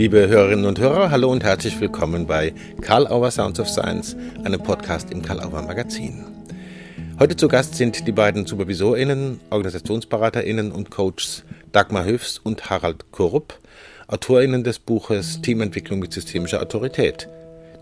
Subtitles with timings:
[0.00, 4.62] Liebe Hörerinnen und Hörer, hallo und herzlich willkommen bei Karl Auer Sounds of Science, einem
[4.62, 6.24] Podcast im Karl Auer Magazin.
[7.18, 13.58] Heute zu Gast sind die beiden SupervisorInnen, OrganisationsberaterInnen und Coaches Dagmar Höfs und Harald Korup,
[14.06, 17.28] AutorInnen des Buches Teamentwicklung mit systemischer Autorität,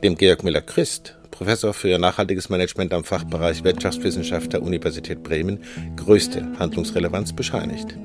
[0.03, 5.61] dem Georg Müller-Christ, Professor für nachhaltiges Management am Fachbereich Wirtschaftswissenschaft der Universität Bremen,
[5.95, 7.97] größte Handlungsrelevanz bescheinigt.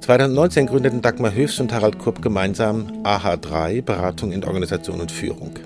[0.00, 5.58] 2019 gründeten Dagmar Höfs und Harald Kurb gemeinsam AH3 Beratung in Organisation und Führung.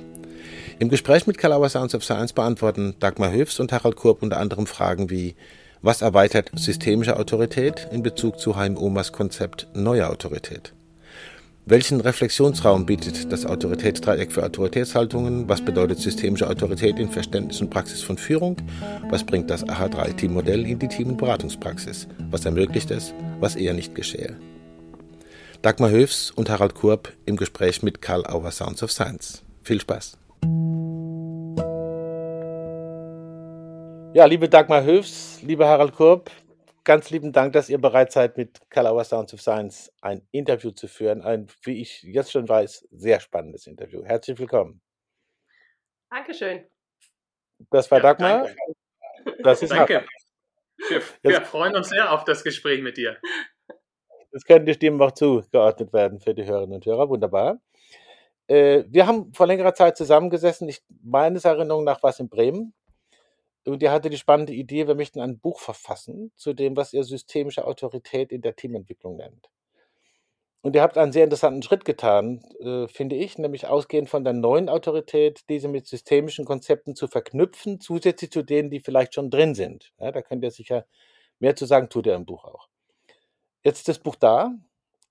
[0.80, 4.66] Im Gespräch mit Kalauer Sounds of Science beantworten Dagmar Höfs und Harald Kurb unter anderem
[4.66, 5.36] Fragen wie
[5.82, 10.74] Was erweitert systemische Autorität in Bezug zu Heim Omas Konzept neue Autorität?
[11.66, 15.48] Welchen Reflexionsraum bietet das Autoritätsdreieck für Autoritätshaltungen?
[15.48, 18.58] Was bedeutet systemische Autorität in Verständnis und Praxis von Führung?
[19.08, 22.06] Was bringt das AH3-Team-Modell in die Team- und Beratungspraxis?
[22.30, 24.36] Was ermöglicht es, was eher nicht geschehe?
[25.62, 29.42] Dagmar Höfs und Harald Kurb im Gespräch mit Karl Auer Sounds of Science.
[29.62, 30.18] Viel Spaß!
[34.12, 36.30] Ja, liebe Dagmar Höfs, lieber Harald Kurb,
[36.84, 40.86] ganz lieben Dank, dass ihr bereit seid, mit Kalauer Sounds of Science ein Interview zu
[40.86, 41.22] führen.
[41.22, 44.04] Ein, wie ich jetzt schon weiß, sehr spannendes Interview.
[44.04, 44.80] Herzlich willkommen.
[46.10, 46.66] Dankeschön.
[47.70, 48.44] Das war ja, Dagmar.
[48.44, 49.42] Danke.
[49.42, 50.04] Das ist danke.
[50.88, 53.16] Wir, wir freuen uns sehr auf das Gespräch mit dir.
[54.32, 57.08] Das können die Stimmen auch zugeordnet werden für die Hörerinnen und Hörer.
[57.08, 57.60] Wunderbar.
[58.48, 60.68] Äh, wir haben vor längerer Zeit zusammengesessen.
[60.68, 62.74] Ich, meines Erinnerungen nach war es in Bremen
[63.66, 67.04] und ihr hatte die spannende Idee, wir möchten ein Buch verfassen zu dem, was ihr
[67.04, 69.48] systemische Autorität in der Teamentwicklung nennt.
[70.60, 74.32] Und ihr habt einen sehr interessanten Schritt getan, äh, finde ich, nämlich ausgehend von der
[74.32, 79.54] neuen Autorität, diese mit systemischen Konzepten zu verknüpfen, zusätzlich zu denen, die vielleicht schon drin
[79.54, 79.92] sind.
[79.98, 80.86] Ja, da könnt ihr sicher
[81.38, 82.68] mehr zu sagen, tut ihr im Buch auch.
[83.62, 84.54] Jetzt ist das Buch da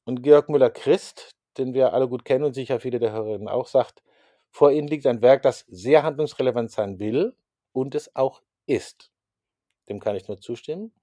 [0.06, 4.04] und Georg Müller-Christ, den wir alle gut kennen und sicher viele der Hörerinnen auch, sagt,
[4.50, 7.36] vor Ihnen liegt ein Werk, das sehr handlungsrelevant sein will,
[7.74, 9.12] und es auch ist.
[9.90, 10.94] Dem kann ich nur zustimmen.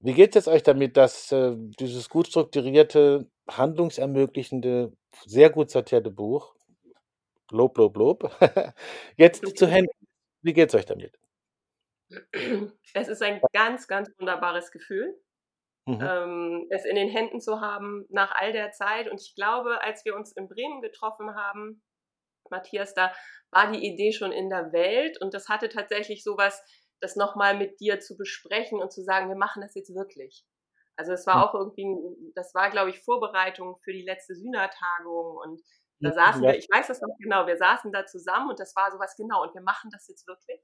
[0.00, 4.92] Wie geht es euch damit, dass äh, dieses gut strukturierte, handlungsermöglichende,
[5.24, 6.54] sehr gut sortierte Buch,
[7.50, 8.30] Lob, Lob, Lob,
[9.16, 10.06] jetzt zu Händen?
[10.42, 11.18] Wie geht es euch damit?
[12.94, 15.20] Es ist ein ganz, ganz wunderbares Gefühl,
[15.86, 16.00] mhm.
[16.00, 19.10] ähm, es in den Händen zu haben nach all der Zeit.
[19.10, 21.82] Und ich glaube, als wir uns in Bremen getroffen haben,
[22.50, 23.12] Matthias, da
[23.50, 26.62] war die Idee schon in der Welt und das hatte tatsächlich sowas,
[27.00, 30.44] das nochmal mit dir zu besprechen und zu sagen, wir machen das jetzt wirklich.
[30.96, 31.42] Also es war hm.
[31.42, 35.62] auch irgendwie, das war, glaube ich, Vorbereitung für die letzte Sühnertagung und
[36.00, 36.50] da saßen ja.
[36.50, 39.42] wir, ich weiß das noch genau, wir saßen da zusammen und das war sowas genau
[39.42, 40.60] und wir machen das jetzt wirklich.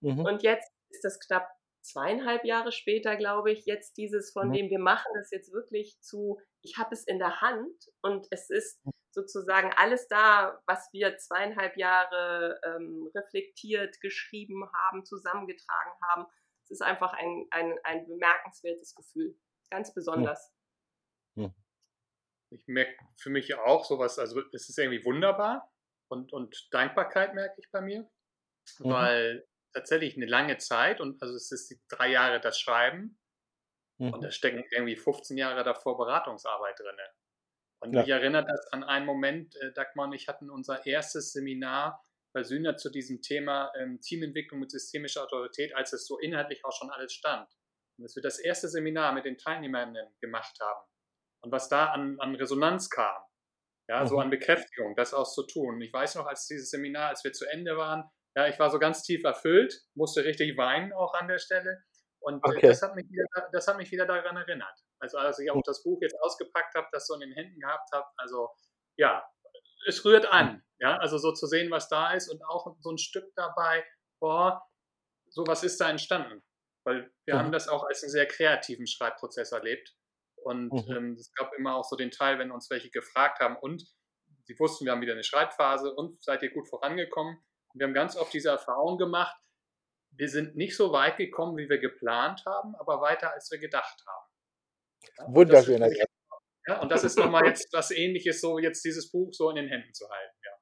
[0.00, 0.24] Mhm.
[0.24, 1.48] Und jetzt ist das knapp
[1.82, 4.52] zweieinhalb Jahre später, glaube ich, jetzt dieses von mhm.
[4.52, 8.50] dem, wir machen das jetzt wirklich zu, ich habe es in der Hand und es
[8.50, 8.90] ist mhm.
[9.16, 16.26] Sozusagen alles da, was wir zweieinhalb Jahre ähm, reflektiert, geschrieben haben, zusammengetragen haben.
[16.64, 19.34] Es ist einfach ein, ein, ein bemerkenswertes Gefühl,
[19.70, 20.52] ganz besonders.
[22.50, 25.72] Ich merke für mich auch sowas, also es ist irgendwie wunderbar
[26.08, 28.02] und, und Dankbarkeit merke ich bei mir,
[28.78, 28.90] mhm.
[28.90, 33.18] weil tatsächlich eine lange Zeit und also es ist drei Jahre das Schreiben
[33.98, 34.12] mhm.
[34.12, 36.96] und da stecken irgendwie 15 Jahre davor Beratungsarbeit drin.
[37.86, 38.00] Und ja.
[38.00, 42.02] mich erinnert das an einen Moment, äh, Dagmar und ich hatten unser erstes Seminar
[42.32, 46.72] bei Sühner zu diesem Thema ähm, Teamentwicklung mit systemischer Autorität, als es so inhaltlich auch
[46.72, 47.48] schon alles stand.
[47.96, 50.86] Und dass wir das erste Seminar mit den Teilnehmern gemacht haben
[51.42, 53.22] und was da an, an Resonanz kam,
[53.88, 54.08] ja, mhm.
[54.08, 55.80] so an Bekräftigung, das auch zu tun.
[55.80, 58.04] Ich weiß noch, als dieses Seminar, als wir zu Ende waren,
[58.34, 61.82] ja, ich war so ganz tief erfüllt, musste richtig weinen auch an der Stelle.
[62.26, 62.66] Und äh, okay.
[62.66, 64.76] das, hat mich wieder, das hat mich wieder daran erinnert.
[64.98, 67.88] Also als ich auch das Buch jetzt ausgepackt habe, das so in den Händen gehabt
[67.92, 68.48] habe, also
[68.96, 69.24] ja,
[69.86, 70.64] es rührt an.
[70.80, 73.84] Ja, also so zu sehen, was da ist und auch so ein Stück dabei,
[74.18, 74.60] boah,
[75.28, 76.42] so was ist da entstanden.
[76.84, 77.38] Weil wir mhm.
[77.38, 79.94] haben das auch als einen sehr kreativen Schreibprozess erlebt.
[80.34, 80.96] Und mhm.
[80.96, 83.84] ähm, es gab immer auch so den Teil, wenn uns welche gefragt haben und
[84.46, 87.38] sie wussten, wir haben wieder eine Schreibphase und seid ihr gut vorangekommen,
[87.74, 89.36] wir haben ganz oft diese Erfahrung gemacht,
[90.16, 94.02] wir sind nicht so weit gekommen, wie wir geplant haben, aber weiter, als wir gedacht
[94.06, 94.26] haben.
[95.18, 95.82] Ja, Wunderschön.
[95.82, 95.96] Und
[96.68, 99.68] ja, und das ist nochmal jetzt was ähnliches, so jetzt dieses Buch so in den
[99.68, 100.36] Händen zu halten.
[100.44, 100.52] Ja.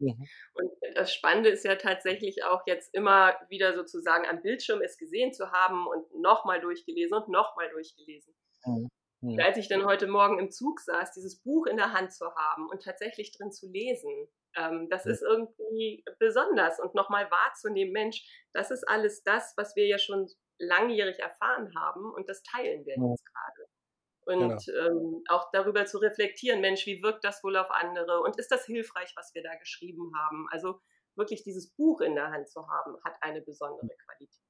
[0.00, 0.28] Mhm.
[0.54, 5.32] Und das Spannende ist ja tatsächlich auch jetzt immer wieder sozusagen am Bildschirm es gesehen
[5.32, 8.34] zu haben und nochmal durchgelesen und nochmal durchgelesen.
[8.64, 8.88] Mhm.
[9.20, 9.40] Mhm.
[9.40, 12.68] Als ich dann heute Morgen im Zug saß, dieses Buch in der Hand zu haben
[12.68, 15.12] und tatsächlich drin zu lesen, ähm, das ja.
[15.12, 20.28] ist irgendwie besonders und nochmal wahrzunehmen, Mensch, das ist alles das, was wir ja schon
[20.58, 23.10] langjährig erfahren haben und das teilen wir ja.
[23.10, 23.68] jetzt gerade.
[24.28, 24.86] Und genau.
[24.86, 28.66] ähm, auch darüber zu reflektieren, Mensch, wie wirkt das wohl auf andere und ist das
[28.66, 30.46] hilfreich, was wir da geschrieben haben?
[30.50, 30.80] Also
[31.16, 34.47] wirklich dieses Buch in der Hand zu haben, hat eine besondere Qualität.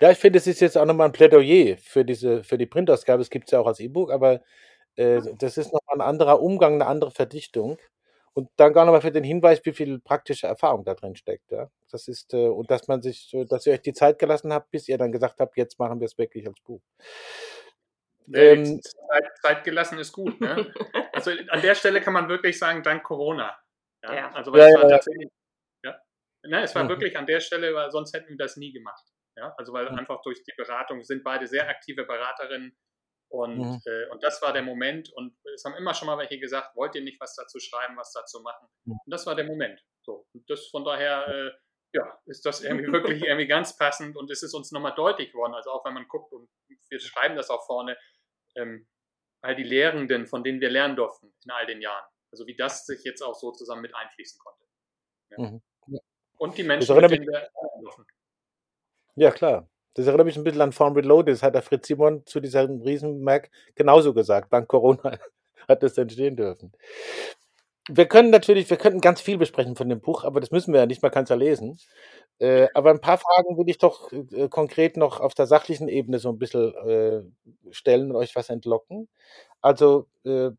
[0.00, 3.22] Ja, ich finde, es ist jetzt auch nochmal ein Plädoyer für diese, für die Printausgabe.
[3.22, 4.42] Es gibt es ja auch als E-Book, aber
[4.96, 7.78] äh, das ist nochmal ein anderer Umgang, eine andere Verdichtung.
[8.34, 11.50] Und dann gar nochmal für den Hinweis, wie viel praktische Erfahrung da drin steckt.
[11.50, 11.70] Ja?
[11.90, 14.88] Das ist, äh, und dass man sich, dass ihr euch die Zeit gelassen habt, bis
[14.88, 16.80] ihr dann gesagt habt, jetzt machen wir es wirklich als Buch.
[18.32, 20.40] Ähm, Zeit, Zeit, gelassen ist gut.
[20.40, 20.72] Ne?
[21.12, 23.58] Also an der Stelle kann man wirklich sagen, dank Corona.
[24.04, 24.30] Ja, ja.
[24.32, 25.30] Also weil ja, es war tatsächlich,
[25.82, 26.00] ja.
[26.44, 26.90] Ne, es war mhm.
[26.90, 29.04] wirklich an der Stelle, weil sonst hätten wir das nie gemacht.
[29.38, 29.98] Ja, also weil mhm.
[29.98, 32.76] einfach durch die Beratung sind beide sehr aktive Beraterinnen
[33.30, 33.80] und, mhm.
[33.84, 35.12] äh, und das war der Moment.
[35.12, 38.12] Und es haben immer schon mal welche gesagt, wollt ihr nicht was dazu schreiben, was
[38.12, 38.68] dazu machen?
[38.84, 38.98] Mhm.
[39.04, 39.84] Und das war der Moment.
[40.02, 40.26] So.
[40.32, 41.50] Und das von daher, äh,
[41.94, 45.54] ja, ist das irgendwie wirklich irgendwie ganz passend und es ist uns nochmal deutlich geworden.
[45.54, 46.48] Also auch wenn man guckt und
[46.90, 47.96] wir schreiben das auch vorne,
[48.56, 48.88] ähm,
[49.42, 52.04] all die Lehrenden, von denen wir lernen durften in all den Jahren.
[52.32, 54.64] Also wie das sich jetzt auch so zusammen mit einfließen konnte.
[55.30, 55.38] Ja.
[55.38, 55.62] Mhm.
[56.38, 58.06] Und die Menschen, mit denen wir lernen durften.
[59.18, 59.68] Ja, klar.
[59.94, 61.34] Das erinnert mich ein bisschen an Farm Reloaded.
[61.34, 64.52] Das hat der Fritz Simon zu diesem Riesen-Mac genauso gesagt.
[64.52, 65.18] Dank Corona
[65.68, 66.72] hat das entstehen dürfen.
[67.90, 70.80] Wir können natürlich, wir könnten ganz viel besprechen von dem Buch, aber das müssen wir
[70.80, 71.78] ja nicht, man kann es ja lesen.
[72.38, 76.18] Äh, aber ein paar Fragen will ich doch äh, konkret noch auf der sachlichen Ebene
[76.18, 77.22] so ein bisschen äh,
[77.72, 79.08] stellen und euch was entlocken.
[79.62, 80.50] Also, äh,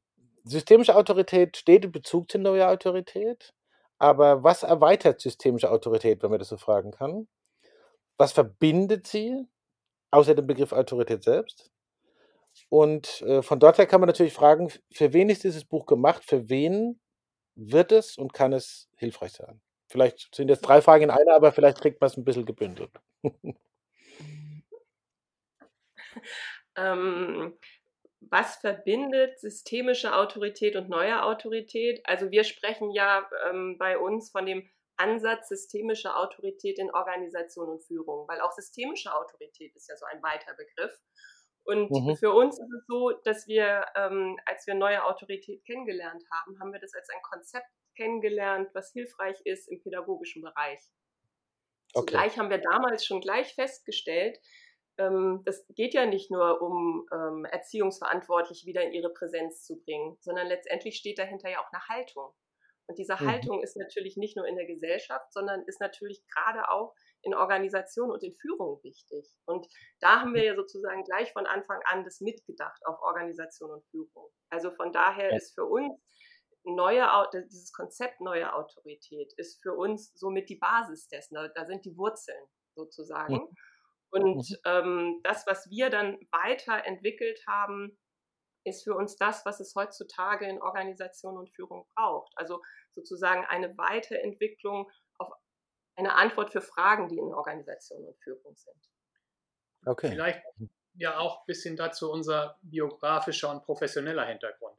[0.44, 3.54] systemische Autorität steht in Bezug zu neuer Autorität,
[4.00, 7.28] aber was erweitert systemische Autorität, wenn man das so fragen kann?
[8.20, 9.48] Was verbindet sie,
[10.12, 11.72] außer dem Begriff Autorität selbst?
[12.68, 16.26] Und äh, von dort her kann man natürlich fragen, für wen ist dieses Buch gemacht?
[16.26, 17.00] Für wen
[17.56, 19.62] wird es und kann es hilfreich sein?
[19.88, 22.92] Vielleicht sind jetzt drei Fragen in einer, aber vielleicht kriegt man es ein bisschen gebündelt.
[26.76, 27.58] ähm,
[28.20, 32.02] was verbindet systemische Autorität und neue Autorität?
[32.04, 34.70] Also wir sprechen ja ähm, bei uns von dem
[35.00, 40.22] Ansatz systemische Autorität in Organisation und Führung, weil auch systemische Autorität ist ja so ein
[40.22, 41.00] weiter Begriff.
[41.64, 42.16] Und mhm.
[42.16, 46.74] für uns ist es so, dass wir, ähm, als wir neue Autorität kennengelernt haben, haben
[46.74, 50.80] wir das als ein Konzept kennengelernt, was hilfreich ist im pädagogischen Bereich.
[51.94, 52.06] Okay.
[52.06, 54.40] Zugleich haben wir damals schon gleich festgestellt,
[55.00, 60.18] ähm, das geht ja nicht nur um ähm, Erziehungsverantwortliche wieder in ihre Präsenz zu bringen,
[60.20, 62.34] sondern letztendlich steht dahinter ja auch eine Haltung.
[62.90, 63.20] Und diese mhm.
[63.20, 68.10] Haltung ist natürlich nicht nur in der Gesellschaft, sondern ist natürlich gerade auch in Organisation
[68.10, 69.30] und in Führung wichtig.
[69.46, 69.68] Und
[70.00, 74.32] da haben wir ja sozusagen gleich von Anfang an das mitgedacht auf Organisation und Führung.
[74.50, 75.36] Also von daher ja.
[75.36, 75.94] ist für uns
[76.64, 77.08] neue,
[77.52, 81.36] dieses Konzept neue Autorität ist für uns somit die Basis dessen.
[81.36, 82.44] Da sind die Wurzeln
[82.76, 83.36] sozusagen.
[83.36, 83.50] Mhm.
[84.12, 84.58] Und mhm.
[84.66, 88.00] ähm, das, was wir dann weiterentwickelt haben,
[88.64, 92.32] ist für uns das, was es heutzutage in Organisation und Führung braucht.
[92.36, 92.62] Also
[92.94, 95.32] sozusagen eine Weiterentwicklung auf
[95.96, 98.90] eine Antwort für Fragen, die in Organisation und Führung sind.
[99.86, 100.10] Okay.
[100.10, 100.44] Vielleicht
[100.96, 104.78] ja auch ein bisschen dazu unser biografischer und professioneller Hintergrund.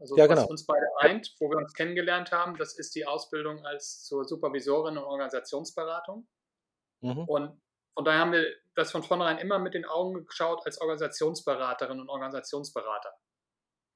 [0.00, 0.50] Also ja, was genau.
[0.50, 4.98] uns beide eint, wo wir uns kennengelernt haben, das ist die Ausbildung als zur Supervisorin
[4.98, 6.26] und Organisationsberatung.
[7.00, 7.24] Mhm.
[7.28, 7.62] Und
[7.96, 12.10] von daher haben wir das von vornherein immer mit den Augen geschaut als Organisationsberaterin und
[12.10, 13.10] Organisationsberater.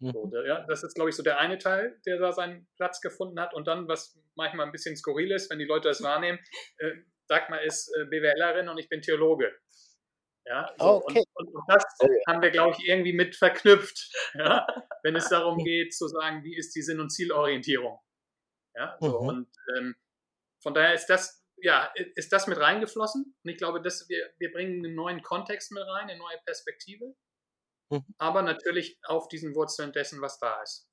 [0.01, 0.13] Mhm.
[0.13, 3.39] So, ja, das ist, glaube ich, so der eine Teil, der da seinen Platz gefunden
[3.39, 3.53] hat.
[3.53, 6.39] Und dann, was manchmal ein bisschen skurril ist, wenn die Leute das wahrnehmen,
[6.79, 6.93] äh,
[7.29, 9.55] Dagmar ist äh, BWLerin und ich bin Theologe.
[10.47, 11.23] Ja, so, okay.
[11.35, 11.85] und, und, das
[12.27, 14.67] haben wir, glaube ich, irgendwie mit verknüpft, ja,
[15.03, 18.01] wenn es darum geht, zu sagen, wie ist die Sinn- und Zielorientierung.
[18.75, 19.29] Ja, so, mhm.
[19.29, 19.95] und ähm,
[20.63, 23.35] von daher ist das, ja, ist das mit reingeflossen.
[23.43, 27.15] Und ich glaube, dass wir, wir bringen einen neuen Kontext mit rein, eine neue Perspektive,
[27.91, 28.05] mhm.
[28.19, 30.89] aber natürlich auf diesen Wurzeln dessen, was da ist.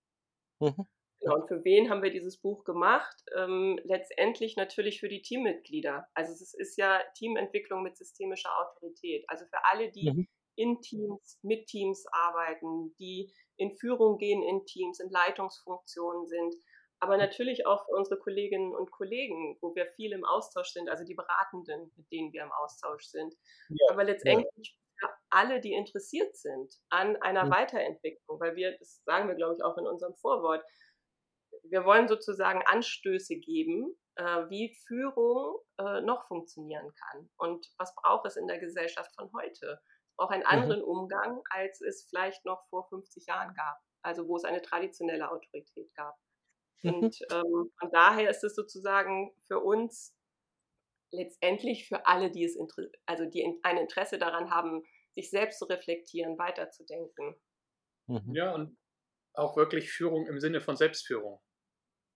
[0.59, 0.87] Mhm.
[1.19, 3.15] Genau, und für wen haben wir dieses Buch gemacht?
[3.35, 6.07] Ähm, letztendlich natürlich für die Teammitglieder.
[6.13, 9.25] Also es ist ja Teamentwicklung mit systemischer Autorität.
[9.27, 10.27] Also für alle, die mhm.
[10.55, 16.55] in Teams, mit Teams arbeiten, die in Führung gehen in Teams, in Leitungsfunktionen sind.
[16.99, 21.03] Aber natürlich auch für unsere Kolleginnen und Kollegen, wo wir viel im Austausch sind, also
[21.03, 23.35] die Beratenden, mit denen wir im Austausch sind.
[23.69, 25.07] Ja, Aber letztendlich ja.
[25.07, 27.51] für alle, die interessiert sind an einer mhm.
[27.51, 30.63] Weiterentwicklung, weil wir, das sagen wir, glaube ich, auch in unserem Vorwort,
[31.63, 38.25] wir wollen sozusagen Anstöße geben, äh, wie Führung äh, noch funktionieren kann und was braucht
[38.25, 39.79] es in der Gesellschaft von heute.
[40.09, 40.49] Es braucht einen mhm.
[40.49, 40.87] anderen mhm.
[40.87, 45.93] Umgang, als es vielleicht noch vor 50 Jahren gab, also wo es eine traditionelle Autorität
[45.95, 46.15] gab.
[46.83, 50.15] Und ähm, von daher ist es sozusagen für uns
[51.11, 52.57] letztendlich für alle, die es
[53.05, 54.83] also die ein Interesse daran haben,
[55.15, 57.35] sich selbst zu reflektieren, weiterzudenken.
[58.07, 58.35] Mhm.
[58.35, 58.77] Ja, und
[59.33, 61.39] auch wirklich Führung im Sinne von Selbstführung.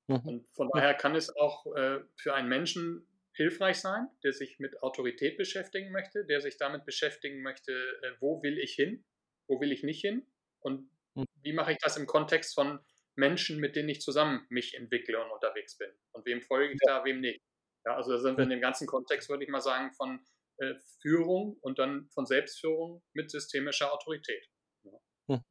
[0.08, 0.22] Mhm.
[0.26, 4.82] Und von daher kann es auch äh, für einen Menschen hilfreich sein, der sich mit
[4.84, 9.06] Autorität beschäftigen möchte, der sich damit beschäftigen möchte, äh, wo will ich hin,
[9.48, 10.28] wo will ich nicht hin
[10.60, 11.26] und mhm.
[11.42, 12.80] wie mache ich das im Kontext von
[13.16, 17.04] Menschen, mit denen ich zusammen mich entwickle und unterwegs bin und wem folge ich da,
[17.04, 17.42] wem nicht.
[17.86, 20.20] Ja, also da sind wir in dem ganzen Kontext, würde ich mal sagen, von
[20.58, 24.48] äh, Führung und dann von Selbstführung mit systemischer Autorität.
[24.84, 24.92] Ja.
[25.30, 25.44] Hm.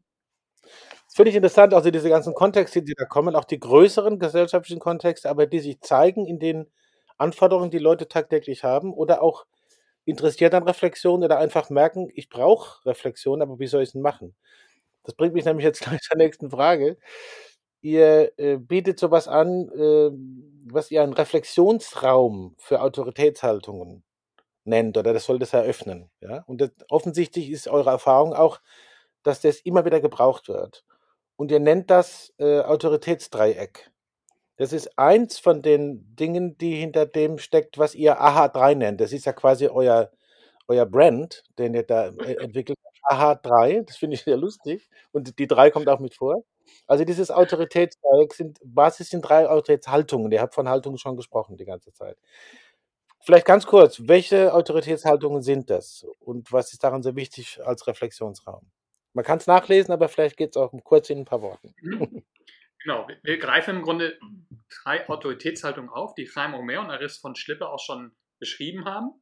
[0.62, 4.81] Das finde ich interessant, also diese ganzen Kontexte, die da kommen, auch die größeren gesellschaftlichen
[4.81, 6.71] Kontexte, aber die sich zeigen in den
[7.19, 9.47] Anforderungen, die Leute tagtäglich haben oder auch
[10.05, 14.02] interessiert an Reflexion oder einfach merken, ich brauche Reflexion, aber wie soll ich es denn
[14.02, 14.37] machen?
[15.05, 16.99] Das bringt mich nämlich jetzt gleich zur nächsten Frage.
[17.82, 20.10] Ihr äh, bietet sowas an, äh,
[20.72, 24.02] was ihr einen Reflexionsraum für Autoritätshaltungen
[24.64, 26.10] nennt oder das soll das eröffnen.
[26.20, 26.44] Ja?
[26.46, 28.60] Und das, offensichtlich ist eure Erfahrung auch,
[29.22, 30.84] dass das immer wieder gebraucht wird.
[31.37, 33.90] Und ihr nennt das äh, Autoritätsdreieck.
[34.56, 39.00] Das ist eins von den Dingen, die hinter dem steckt, was ihr AH3 nennt.
[39.00, 40.10] Das ist ja quasi euer,
[40.68, 42.78] euer Brand, den ihr da äh, entwickelt
[43.09, 43.47] habt.
[43.47, 44.88] AH3, das finde ich sehr lustig.
[45.12, 46.45] Und die 3 kommt auch mit vor.
[46.87, 50.30] Also dieses Autoritätsdreieck sind, Basis sind drei Autoritätshaltungen.
[50.33, 52.16] Ihr habt von Haltungen schon gesprochen die ganze Zeit.
[53.23, 58.71] Vielleicht ganz kurz, welche Autoritätshaltungen sind das und was ist daran so wichtig als Reflexionsraum?
[59.12, 61.75] Man kann es nachlesen, aber vielleicht geht es auch kurz in ein paar Worten.
[61.83, 62.25] Mhm.
[62.83, 64.19] Genau, wir greifen im Grunde
[64.83, 69.21] drei Autoritätshaltungen auf, die Chaim Omer und Aris von Schlippe auch schon beschrieben haben,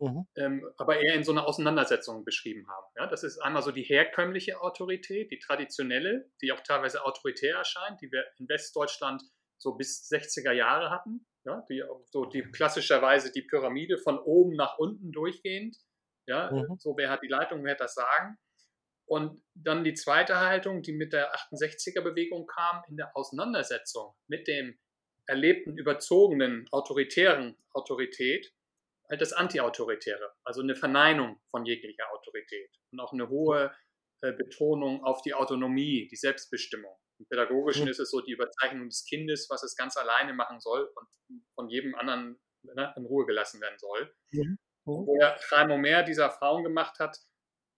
[0.00, 0.26] mhm.
[0.36, 2.86] ähm, aber eher in so einer Auseinandersetzung beschrieben haben.
[2.96, 8.00] Ja, das ist einmal so die herkömmliche Autorität, die traditionelle, die auch teilweise autoritär erscheint,
[8.00, 9.22] die wir in Westdeutschland
[9.58, 14.78] so bis 60er Jahre hatten ja, die, so die klassischerweise die Pyramide von oben nach
[14.78, 15.76] unten durchgehend.
[16.28, 16.76] Ja, mhm.
[16.78, 18.36] so wer hat die Leitung, wer hat das Sagen.
[19.08, 24.76] Und dann die zweite Haltung, die mit der 68er-Bewegung kam, in der Auseinandersetzung mit dem
[25.26, 28.52] erlebten, überzogenen, autoritären Autorität,
[29.08, 33.74] halt das Anti-Autoritäre, also eine Verneinung von jeglicher Autorität und auch eine hohe
[34.22, 36.96] äh, Betonung auf die Autonomie, die Selbstbestimmung.
[37.18, 37.90] Im Pädagogischen mhm.
[37.90, 41.68] ist es so die Überzeichnung des Kindes, was es ganz alleine machen soll und von
[41.68, 44.14] jedem anderen ne, in Ruhe gelassen werden soll.
[44.32, 44.58] Mhm.
[44.84, 47.18] Wo ja Raimo Mehr diese Erfahrung gemacht hat,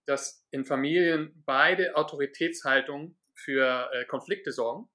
[0.05, 4.89] dass in Familien beide Autoritätshaltungen für äh, Konflikte sorgen.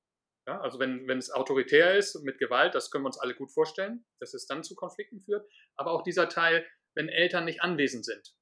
[0.46, 3.50] Ja, also wenn, wenn es autoritär ist mit Gewalt, das können wir uns alle gut
[3.50, 5.48] vorstellen, dass es dann zu Konflikten führt.
[5.76, 8.34] Aber auch dieser Teil, wenn Eltern nicht anwesend sind.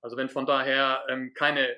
[0.00, 1.76] Also wenn von daher ähm, keine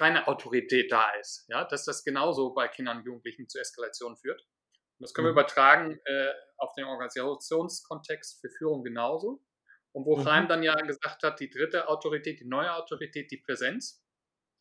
[0.00, 1.44] keine Autorität da ist.
[1.48, 4.40] Ja, dass das genauso bei Kindern und Jugendlichen zu Eskalationen führt.
[4.40, 5.38] Und das können wir mhm.
[5.38, 9.44] übertragen äh, auf den Organisationskontext für Führung genauso.
[9.92, 10.24] Und wo mhm.
[10.24, 14.02] Chaim dann ja gesagt hat, die dritte Autorität, die neue Autorität, die Präsenz.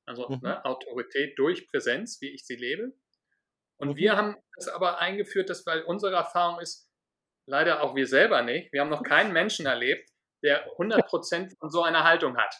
[0.06, 0.40] Also mhm.
[0.42, 2.92] ne, Autorität durch Präsenz, wie ich sie lebe.
[3.80, 3.96] Und mhm.
[3.96, 6.90] wir haben das aber eingeführt, dass weil unsere Erfahrung ist,
[7.48, 10.10] leider auch wir selber nicht, wir haben noch keinen Menschen erlebt,
[10.44, 12.56] der 100% von so einer Haltung hat.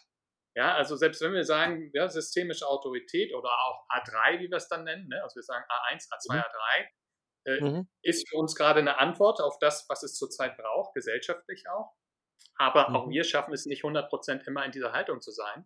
[0.56, 4.68] Ja, also selbst wenn wir sagen, ja, systemische Autorität oder auch A3, wie wir es
[4.68, 5.22] dann nennen, ne?
[5.22, 6.42] also wir sagen A1, A2, mhm.
[6.42, 6.88] A3,
[7.46, 7.90] äh, mhm.
[8.02, 11.94] ist für uns gerade eine Antwort auf das, was es zurzeit braucht, gesellschaftlich auch.
[12.56, 12.96] Aber mhm.
[12.96, 15.66] auch wir schaffen es nicht 100% immer in dieser Haltung zu sein.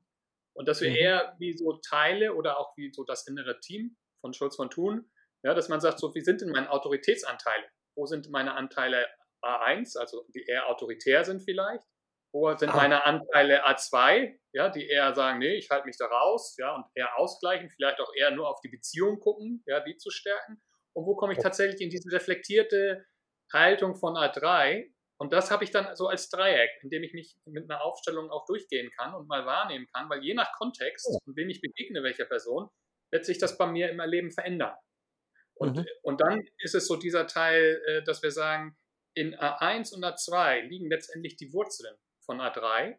[0.55, 0.95] Und dass wir mhm.
[0.95, 5.09] eher wie so Teile oder auch wie so das innere Team von Schulz von Thun,
[5.43, 7.65] ja, dass man sagt, so, wie sind denn meine Autoritätsanteile?
[7.95, 9.07] Wo sind meine Anteile
[9.43, 11.83] A1, also die eher autoritär sind vielleicht?
[12.33, 12.75] Wo sind ah.
[12.75, 16.85] meine Anteile A2, ja, die eher sagen, nee, ich halte mich da raus, ja, und
[16.95, 20.61] eher ausgleichen, vielleicht auch eher nur auf die Beziehung gucken, ja, die zu stärken.
[20.95, 23.05] Und wo komme ich tatsächlich in diese reflektierte
[23.51, 24.91] Haltung von A3?
[25.19, 28.31] Und das habe ich dann so als Dreieck, in dem ich mich mit einer Aufstellung
[28.31, 32.01] auch durchgehen kann und mal wahrnehmen kann, weil je nach Kontext und wem ich begegne,
[32.03, 32.67] welcher Person,
[33.11, 34.75] wird sich das bei mir im Erleben verändern.
[35.55, 35.85] Und, mhm.
[36.01, 38.77] und dann ist es so dieser Teil, äh, dass wir sagen,
[39.15, 41.95] in A1 und A2 liegen letztendlich die Wurzeln
[42.25, 42.97] von A3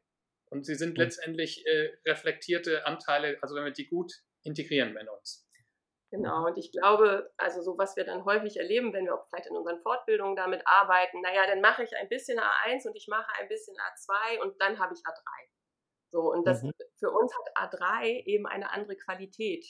[0.50, 1.04] und sie sind mhm.
[1.04, 4.12] letztendlich äh, reflektierte Anteile, also wenn wir die gut
[4.44, 5.44] integrieren in uns.
[6.10, 9.48] Genau, und ich glaube, also so was wir dann häufig erleben, wenn wir auch vielleicht
[9.48, 13.26] in unseren Fortbildungen damit arbeiten, naja, dann mache ich ein bisschen A1 und ich mache
[13.40, 15.24] ein bisschen A2 und dann habe ich A3.
[16.12, 16.70] So, und das mhm.
[17.00, 19.66] für uns hat A3 eben eine andere Qualität.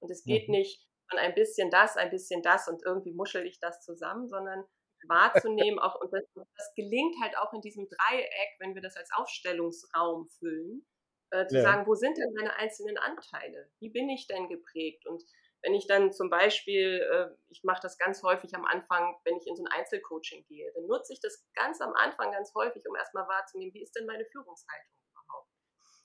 [0.00, 0.54] Und es geht mhm.
[0.54, 4.64] nicht von ein bisschen das, ein bisschen das und irgendwie muschel ich das zusammen, sondern
[5.06, 5.78] wahrzunehmen.
[5.78, 10.28] Auch, und das, das, gelingt halt auch in diesem Dreieck, wenn wir das als Aufstellungsraum
[10.38, 10.86] füllen,
[11.30, 11.62] äh, zu ja.
[11.62, 13.70] sagen, wo sind denn meine einzelnen Anteile?
[13.80, 15.06] Wie bin ich denn geprägt?
[15.06, 15.22] Und
[15.62, 19.46] wenn ich dann zum Beispiel, äh, ich mache das ganz häufig am Anfang, wenn ich
[19.46, 22.96] in so ein Einzelcoaching gehe, dann nutze ich das ganz am Anfang ganz häufig, um
[22.96, 25.50] erstmal wahrzunehmen, wie ist denn meine Führungshaltung überhaupt?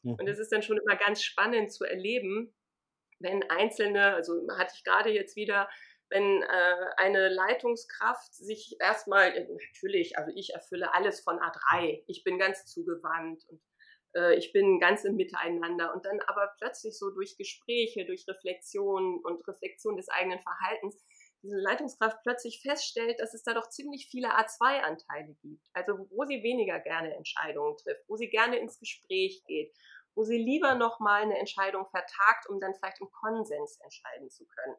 [0.02, 0.16] Mhm.
[0.16, 2.54] Und es ist dann schon immer ganz spannend zu erleben,
[3.24, 5.68] wenn einzelne, also hatte ich gerade jetzt wieder,
[6.10, 12.24] wenn äh, eine Leitungskraft sich erstmal, äh, natürlich, also ich erfülle alles von A3, ich
[12.24, 13.62] bin ganz zugewandt und
[14.16, 19.22] äh, ich bin ganz im Miteinander und dann aber plötzlich so durch Gespräche, durch Reflexion
[19.24, 21.04] und Reflexion des eigenen Verhaltens
[21.42, 25.68] diese Leitungskraft plötzlich feststellt, dass es da doch ziemlich viele A2-Anteile gibt.
[25.74, 29.76] Also wo sie weniger gerne Entscheidungen trifft, wo sie gerne ins Gespräch geht,
[30.16, 34.76] wo sie lieber nochmal eine Entscheidung vertagt, um dann vielleicht im Konsens entscheiden zu können.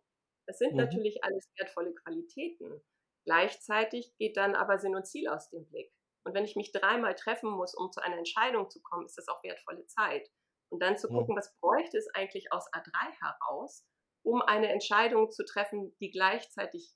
[0.46, 0.78] Das sind mhm.
[0.78, 2.82] natürlich alles wertvolle Qualitäten.
[3.24, 5.92] Gleichzeitig geht dann aber Sinn und Ziel aus dem Blick.
[6.26, 9.28] Und wenn ich mich dreimal treffen muss, um zu einer Entscheidung zu kommen, ist das
[9.28, 10.28] auch wertvolle Zeit.
[10.70, 13.86] Und dann zu gucken, was bräuchte es eigentlich aus A3 heraus,
[14.24, 16.94] um eine Entscheidung zu treffen, die gleichzeitig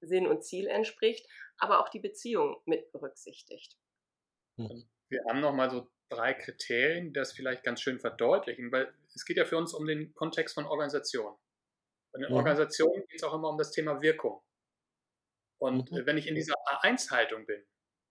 [0.00, 1.26] Sinn und Ziel entspricht,
[1.58, 3.78] aber auch die Beziehung mit berücksichtigt.
[4.58, 4.90] Hm.
[5.08, 9.36] Wir haben nochmal so drei Kriterien, die das vielleicht ganz schön verdeutlichen, weil es geht
[9.36, 11.34] ja für uns um den Kontext von Organisation.
[12.12, 12.36] Und in mhm.
[12.36, 14.42] Organisationen geht es auch immer um das Thema Wirkung.
[15.58, 16.06] Und mhm.
[16.06, 17.64] wenn ich in dieser A1-Haltung bin,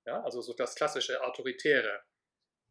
[0.05, 2.03] ja, also so das klassische Autoritäre,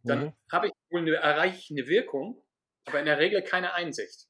[0.04, 0.32] dann mhm.
[0.50, 2.42] habe ich wohl eine, erreiche ich eine Wirkung,
[2.86, 4.28] aber in der Regel keine Einsicht.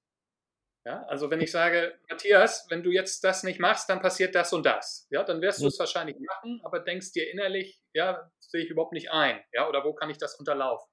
[0.84, 4.52] Ja, also wenn ich sage, Matthias, wenn du jetzt das nicht machst, dann passiert das
[4.54, 5.06] und das.
[5.10, 8.92] Ja, dann wirst du es wahrscheinlich machen, aber denkst dir innerlich, ja, sehe ich überhaupt
[8.92, 9.44] nicht ein.
[9.52, 10.87] Ja, oder wo kann ich das unterlaufen?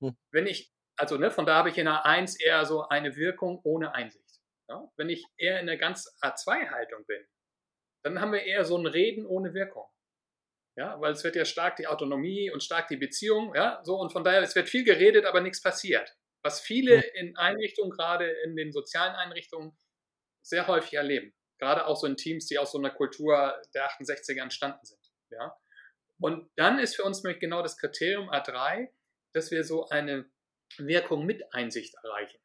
[0.00, 0.16] Hm.
[0.32, 3.94] Wenn ich, also ne, von da habe ich in A1 eher so eine Wirkung ohne
[3.94, 4.40] Einsicht.
[4.68, 4.90] Ja?
[4.96, 7.24] Wenn ich eher in der ganz A2-Haltung bin,
[8.04, 9.86] dann haben wir eher so ein Reden ohne Wirkung.
[10.78, 14.12] Ja, weil es wird ja stark die Autonomie und stark die Beziehung, ja, so und
[14.12, 16.14] von daher, es wird viel geredet, aber nichts passiert.
[16.42, 19.76] Was viele in Einrichtungen, gerade in den sozialen Einrichtungen,
[20.42, 21.34] sehr häufig erleben.
[21.58, 25.00] Gerade auch so in Teams, die aus so einer Kultur der 68er entstanden sind.
[25.30, 25.56] Ja?
[26.20, 28.88] Und dann ist für uns nämlich genau das Kriterium A3,
[29.36, 30.28] dass wir so eine
[30.78, 32.38] Wirkung mit Einsicht erreichen.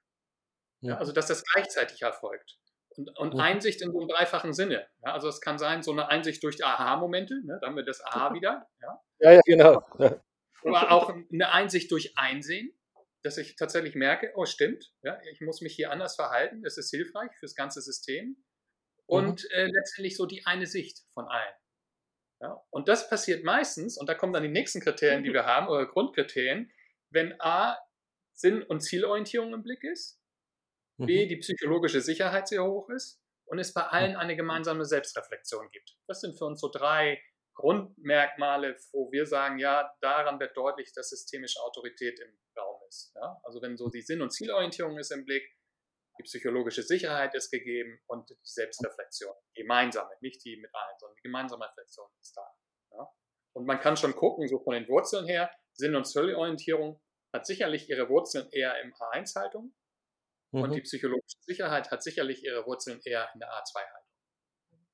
[0.82, 0.98] Ja.
[0.98, 2.58] Also, dass das gleichzeitig erfolgt.
[2.90, 3.44] Und, und ja.
[3.44, 4.88] Einsicht in so einem dreifachen Sinne.
[5.04, 8.04] Ja, also, es kann sein, so eine Einsicht durch Aha-Momente, ne, da haben wir das
[8.04, 8.68] Aha wieder.
[8.82, 9.84] Ja, ja, ja genau.
[10.64, 12.77] Aber auch eine Einsicht durch Einsehen
[13.24, 16.90] dass ich tatsächlich merke, oh stimmt, ja, ich muss mich hier anders verhalten, das ist
[16.90, 18.44] hilfreich fürs ganze System
[19.06, 19.50] und mhm.
[19.51, 21.54] äh, letztendlich so die eine Sicht von allen.
[22.42, 25.68] Ja, und das passiert meistens, und da kommen dann die nächsten Kriterien, die wir haben,
[25.68, 26.72] oder Grundkriterien,
[27.12, 27.78] wenn A,
[28.34, 30.20] Sinn- und Zielorientierung im Blick ist,
[30.98, 31.06] mhm.
[31.06, 35.98] B, die psychologische Sicherheit sehr hoch ist und es bei allen eine gemeinsame Selbstreflexion gibt.
[36.08, 37.22] Das sind für uns so drei
[37.54, 43.14] Grundmerkmale, wo wir sagen, ja, daran wird deutlich, dass systemische Autorität im Raum ist.
[43.16, 43.40] Ja?
[43.44, 45.44] Also wenn so die Sinn- und Zielorientierung ist im Blick,
[46.18, 51.24] die psychologische Sicherheit ist gegeben und die Selbstreflexion, gemeinsame, nicht die mit allen, sondern die
[51.24, 52.48] gemeinsame Reflexion ist da.
[52.92, 53.10] Ja?
[53.54, 57.01] Und man kann schon gucken, so von den Wurzeln her, Sinn- und Zielorientierung
[57.34, 59.74] hat sicherlich ihre Wurzeln eher im A1-Haltung
[60.51, 60.62] mhm.
[60.62, 64.01] und die psychologische Sicherheit hat sicherlich ihre Wurzeln eher in der A2-Haltung.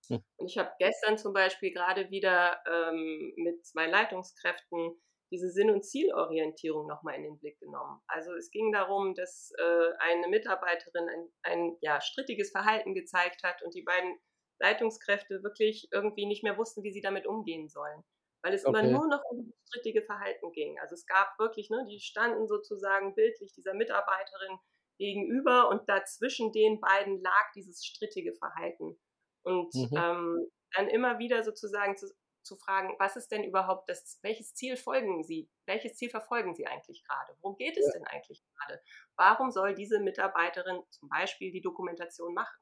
[0.09, 0.23] Hm.
[0.37, 5.83] Und ich habe gestern zum Beispiel gerade wieder ähm, mit zwei Leitungskräften diese Sinn- und
[5.83, 7.99] Zielorientierung nochmal in den Blick genommen.
[8.07, 13.61] Also es ging darum, dass äh, eine Mitarbeiterin ein, ein ja, strittiges Verhalten gezeigt hat
[13.63, 14.17] und die beiden
[14.59, 18.03] Leitungskräfte wirklich irgendwie nicht mehr wussten, wie sie damit umgehen sollen.
[18.47, 18.79] Weil es okay.
[18.79, 20.79] immer nur noch um das strittige Verhalten ging.
[20.79, 24.57] Also es gab wirklich, ne, die standen sozusagen bildlich dieser Mitarbeiterin
[24.97, 28.97] gegenüber und dazwischen den beiden lag dieses strittige Verhalten.
[29.43, 29.89] Und mhm.
[29.97, 32.07] ähm, dann immer wieder sozusagen zu,
[32.41, 36.67] zu fragen, was ist denn überhaupt das, welches Ziel folgen Sie, welches Ziel verfolgen Sie
[36.67, 37.37] eigentlich gerade?
[37.41, 37.91] Worum geht es ja.
[37.93, 38.81] denn eigentlich gerade?
[39.17, 42.57] Warum soll diese Mitarbeiterin zum Beispiel die Dokumentation machen?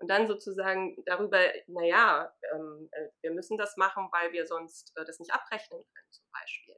[0.00, 5.04] Und dann sozusagen darüber, naja, ähm, äh, wir müssen das machen, weil wir sonst äh,
[5.04, 6.76] das nicht abrechnen können, zum Beispiel.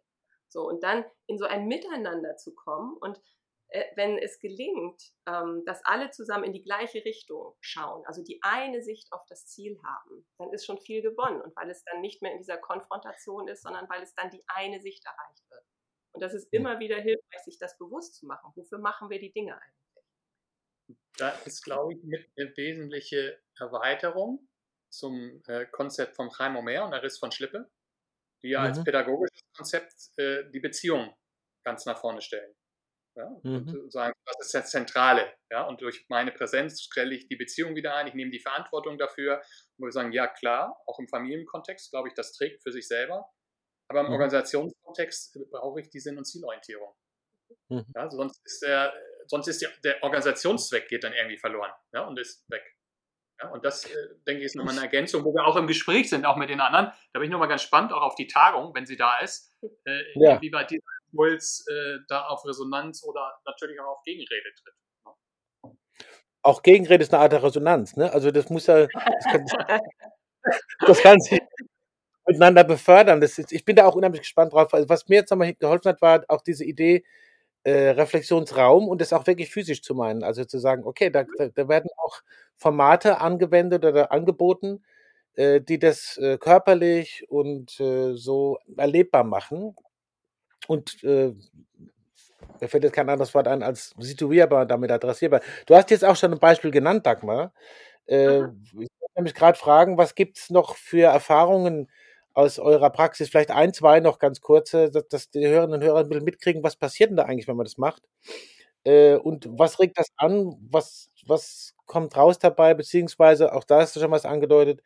[0.49, 3.23] So, und dann in so ein Miteinander zu kommen und
[3.73, 8.39] äh, wenn es gelingt, ähm, dass alle zusammen in die gleiche Richtung schauen, also die
[8.43, 11.41] eine Sicht auf das Ziel haben, dann ist schon viel gewonnen.
[11.41, 14.45] Und weil es dann nicht mehr in dieser Konfrontation ist, sondern weil es dann die
[14.47, 15.65] eine Sicht erreicht wird.
[16.13, 18.53] Und das ist immer wieder hilfreich, sich das bewusst zu machen.
[18.55, 19.82] Wofür machen wir die Dinge eigentlich?
[21.19, 24.49] Da ist, glaube ich, eine wesentliche Erweiterung
[24.91, 27.71] zum äh, Konzept von Chaim Omer und Aris von Schlippe,
[28.43, 28.67] die ja mhm.
[28.67, 31.15] als pädagogisches Konzept äh, die Beziehung
[31.65, 32.55] ganz nach vorne stellen.
[33.15, 33.69] Ja, mhm.
[33.69, 35.35] und sagen, das ist das Zentrale.
[35.51, 38.97] Ja, und durch meine Präsenz stelle ich die Beziehung wieder ein, ich nehme die Verantwortung
[38.97, 39.43] dafür.
[39.77, 43.31] Und wir sagen, ja klar, auch im Familienkontext, glaube ich, das trägt für sich selber.
[43.89, 44.13] Aber im mhm.
[44.13, 46.95] Organisationskontext brauche ich die Sinn- und Zielorientierung.
[47.69, 47.85] Mhm.
[47.95, 48.95] Ja, sonst ist, der,
[49.33, 52.63] sonst ist der, der Organisationszweck geht dann irgendwie verloren ja, und ist weg.
[53.41, 56.11] Ja, und das, äh, denke ich, ist nochmal eine Ergänzung, wo wir auch im Gespräch
[56.11, 56.93] sind, auch mit den anderen.
[57.13, 59.51] Da bin ich nochmal ganz spannend, auch auf die Tagung, wenn sie da ist,
[59.87, 60.37] äh, ja.
[60.37, 64.75] inwieweit die Impuls äh, da auf Resonanz oder natürlich auch auf Gegenrede tritt.
[65.65, 65.77] Ne?
[66.43, 68.13] Auch Gegenrede ist eine Art der Resonanz, ne?
[68.13, 69.47] Also das muss ja, das kann,
[70.87, 71.41] das kann sich
[72.27, 73.21] miteinander befördern.
[73.23, 74.75] Das ist, ich bin da auch unheimlich gespannt drauf.
[74.75, 77.03] Also was mir jetzt nochmal geholfen hat, war auch diese Idee,
[77.65, 80.25] äh, Reflexionsraum und das auch wirklich physisch zu meinen.
[80.25, 82.23] Also zu sagen, okay, da, da werden auch
[82.57, 84.83] Formate angewendet oder angeboten,
[85.35, 89.77] äh, die das äh, körperlich und äh, so erlebbar machen.
[90.69, 91.35] Und äh,
[92.61, 95.41] mir fällt jetzt kein anderes Wort ein als situierbar, damit adressierbar.
[95.67, 97.53] Du hast jetzt auch schon ein Beispiel genannt, Dagmar.
[98.07, 101.89] Äh, ich wollte mich gerade fragen, was gibt es noch für Erfahrungen
[102.35, 103.29] aus eurer Praxis?
[103.29, 106.63] Vielleicht ein, zwei noch ganz kurze, dass, dass die Hörerinnen und Hörer ein bisschen mitkriegen,
[106.63, 108.03] was passiert denn da eigentlich, wenn man das macht?
[108.85, 110.57] Äh, und was regt das an?
[110.71, 112.75] Was, was kommt raus dabei?
[112.75, 114.83] Beziehungsweise, auch da hast du schon was angedeutet,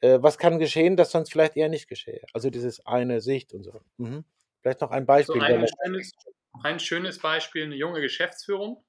[0.00, 2.24] äh, was kann geschehen, das sonst vielleicht eher nicht geschehe?
[2.32, 3.80] Also dieses eine Sicht und so.
[3.98, 4.24] Mhm.
[4.60, 5.40] Vielleicht noch ein Beispiel.
[5.40, 6.12] So ein, schönes,
[6.62, 8.82] ein, schönes, Beispiel, eine junge Geschäftsführung,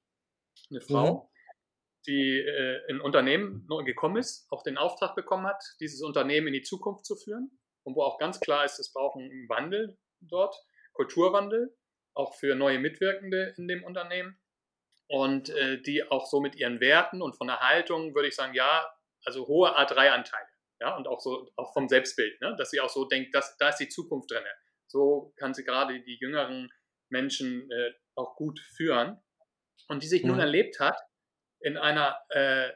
[0.70, 2.02] eine Frau, mhm.
[2.06, 6.46] die äh, in ein Unternehmen neu gekommen ist, auch den Auftrag bekommen hat, dieses Unternehmen
[6.46, 7.50] in die Zukunft zu führen
[7.86, 10.56] und wo auch ganz klar ist, es braucht einen Wandel dort,
[10.92, 11.76] Kulturwandel,
[12.14, 14.40] auch für neue Mitwirkende in dem Unternehmen
[15.08, 18.54] und äh, die auch so mit ihren Werten und von der Haltung, würde ich sagen,
[18.54, 18.86] ja,
[19.24, 20.48] also hohe A3-Anteile.
[20.80, 22.54] Ja, und auch so, auch vom Selbstbild, ne?
[22.58, 24.44] dass sie auch so denkt, dass, da ist die Zukunft drin.
[24.88, 26.70] So kann sie gerade die jüngeren
[27.08, 29.22] Menschen äh, auch gut führen.
[29.88, 30.30] Und die sich mhm.
[30.30, 30.98] nun erlebt hat
[31.60, 32.72] in einer äh,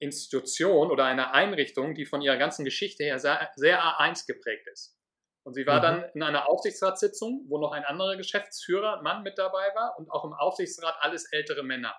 [0.00, 4.98] Institution oder einer Einrichtung, die von ihrer ganzen Geschichte her sehr, sehr A1 geprägt ist.
[5.46, 5.82] Und sie war mhm.
[5.82, 10.24] dann in einer Aufsichtsratssitzung, wo noch ein anderer Geschäftsführer, Mann mit dabei war und auch
[10.24, 11.94] im Aufsichtsrat alles ältere Männer.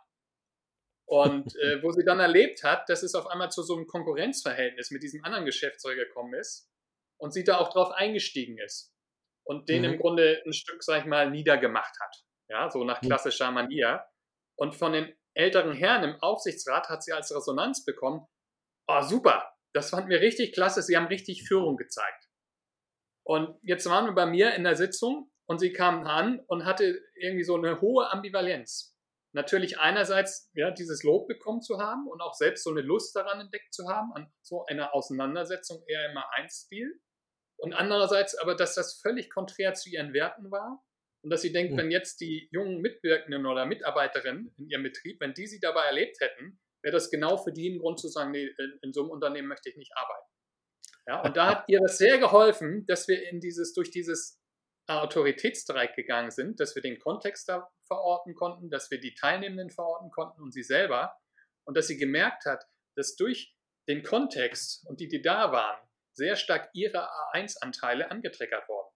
[1.08, 4.92] Und äh, wo sie dann erlebt hat, dass es auf einmal zu so einem Konkurrenzverhältnis
[4.92, 6.72] mit diesem anderen Geschäftsführer gekommen ist
[7.18, 8.94] und sie da auch drauf eingestiegen ist
[9.46, 9.94] und den mhm.
[9.94, 12.26] im Grunde ein Stück, sag ich mal, niedergemacht hat.
[12.50, 14.06] Ja, so nach klassischer Manier.
[14.58, 18.26] Und von den älteren Herren im Aufsichtsrat hat sie als Resonanz bekommen,
[18.88, 22.30] oh super, das fand mir richtig klasse, sie haben richtig Führung gezeigt.
[23.24, 27.02] Und jetzt waren wir bei mir in der Sitzung und sie kam an und hatte
[27.16, 28.96] irgendwie so eine hohe Ambivalenz
[29.36, 33.42] natürlich einerseits ja, dieses Lob bekommen zu haben und auch selbst so eine Lust daran
[33.42, 37.00] entdeckt zu haben, an so einer Auseinandersetzung eher immer ein Stil.
[37.58, 40.84] Und andererseits aber, dass das völlig konträr zu ihren Werten war
[41.26, 41.78] und dass sie denkt, mhm.
[41.78, 46.22] wenn jetzt die jungen Mitwirkenden oder Mitarbeiterinnen in ihrem Betrieb, wenn die sie dabei erlebt
[46.22, 48.48] hätten, wäre das genau für die ein Grund zu sagen, nee,
[48.84, 50.30] in, so einem Unternehmen möchte ich nicht arbeiten.
[51.08, 54.40] Ja, und da hat ihr das sehr geholfen, dass wir in dieses, durch dieses
[54.86, 60.12] Autoritätsdreieck gegangen sind, dass wir den Kontext da verorten konnten, dass wir die Teilnehmenden verorten
[60.12, 61.18] konnten und sie selber
[61.64, 62.64] und dass sie gemerkt hat,
[62.96, 63.58] dass durch
[63.88, 65.82] den Kontext und die, die da waren,
[66.14, 68.95] sehr stark ihre A1-Anteile angetriggert wurden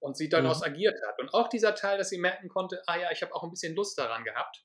[0.00, 0.72] und sie daraus mhm.
[0.72, 1.18] agiert hat.
[1.20, 3.74] Und auch dieser Teil, dass sie merken konnte, ah ja, ich habe auch ein bisschen
[3.74, 4.64] Lust daran gehabt.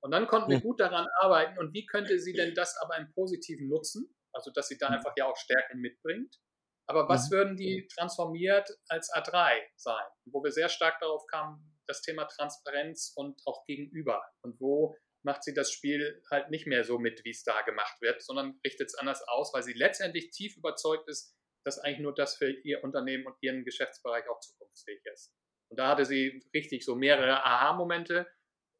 [0.00, 0.62] Und dann konnten wir mhm.
[0.62, 1.58] gut daran arbeiten.
[1.58, 4.14] Und wie könnte sie denn das aber im Positiven nutzen?
[4.32, 4.96] Also, dass sie da mhm.
[4.96, 6.38] einfach ja auch Stärken mitbringt.
[6.86, 7.34] Aber was mhm.
[7.34, 10.04] würden die transformiert als A3 sein?
[10.26, 14.22] Wo wir sehr stark darauf kamen, das Thema Transparenz und auch Gegenüber.
[14.42, 18.00] Und wo macht sie das Spiel halt nicht mehr so mit, wie es da gemacht
[18.02, 22.14] wird, sondern richtet es anders aus, weil sie letztendlich tief überzeugt ist, dass eigentlich nur
[22.14, 25.34] das für ihr Unternehmen und ihren Geschäftsbereich auch zukunftsfähig ist.
[25.70, 28.26] Und da hatte sie richtig so mehrere Aha-Momente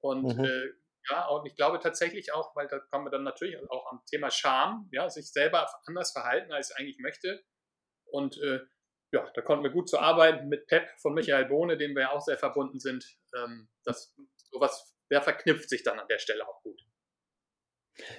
[0.01, 0.45] und mhm.
[0.45, 0.73] äh,
[1.11, 4.31] ja, und ich glaube tatsächlich auch, weil da kommen wir dann natürlich auch am Thema
[4.31, 7.45] Scham, ja, sich selber anders verhalten, als ich eigentlich möchte,
[8.15, 8.61] und äh,
[9.13, 12.11] ja, da konnten wir gut zu arbeiten mit Pep von Michael Bohne, dem wir ja
[12.13, 13.05] auch sehr verbunden sind.
[13.37, 14.15] Ähm, das,
[14.51, 16.81] sowas, der verknüpft sich dann an der Stelle auch gut.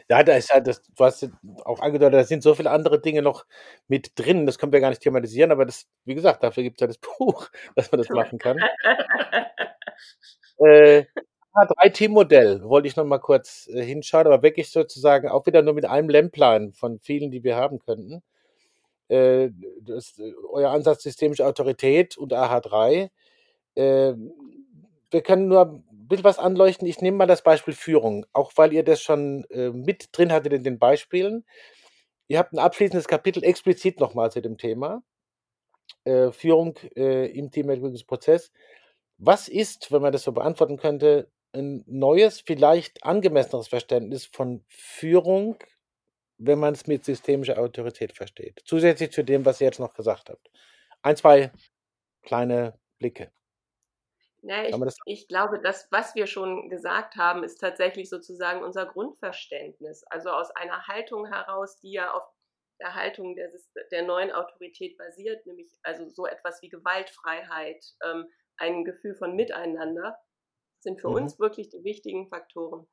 [0.10, 1.30] Ja, da ist halt, das, du hast
[1.66, 3.46] auch angedeutet, da sind so viele andere Dinge noch
[3.88, 6.82] mit drin, das können wir gar nicht thematisieren, aber das, wie gesagt, dafür gibt es
[6.82, 8.58] ja das Buch, dass man das machen kann.
[10.60, 11.06] äh,
[11.56, 15.86] 3T-Modell wollte ich noch mal kurz äh, hinschauen, aber wirklich sozusagen auch wieder nur mit
[15.86, 18.22] einem Lämplein von vielen, die wir haben könnten
[19.10, 19.50] äh,
[19.82, 23.10] das, äh, euer Ansatz systemische Autorität und AH3.
[23.76, 24.14] Äh,
[25.12, 26.88] wir können nur bisschen was anleuchten.
[26.88, 30.54] Ich nehme mal das Beispiel Führung, auch weil ihr das schon äh, mit drin hattet
[30.54, 31.46] in den Beispielen.
[32.28, 35.04] Ihr habt ein abschließendes Kapitel explizit nochmal zu dem Thema.
[36.04, 38.52] Äh, Führung äh, im Teamentwicklungsprozess.
[39.18, 45.58] Was ist, wenn man das so beantworten könnte, ein neues, vielleicht angemesseneres Verständnis von Führung
[46.38, 48.62] wenn man es mit systemischer Autorität versteht.
[48.66, 50.50] Zusätzlich zu dem, was ihr jetzt noch gesagt habt.
[51.02, 51.52] Ein, zwei
[52.24, 53.32] kleine Blicke.
[54.48, 60.04] Ja, ich, ich, glaube, das, was wir schon gesagt haben, ist tatsächlich sozusagen unser Grundverständnis.
[60.04, 62.24] Also aus einer Haltung heraus, die ja auf
[62.80, 63.52] der Haltung der,
[63.92, 68.28] der neuen Autorität basiert, nämlich also so etwas wie Gewaltfreiheit, ähm,
[68.58, 70.18] ein Gefühl von Miteinander,
[70.80, 71.16] sind für mhm.
[71.16, 72.88] uns wirklich die wichtigen Faktoren.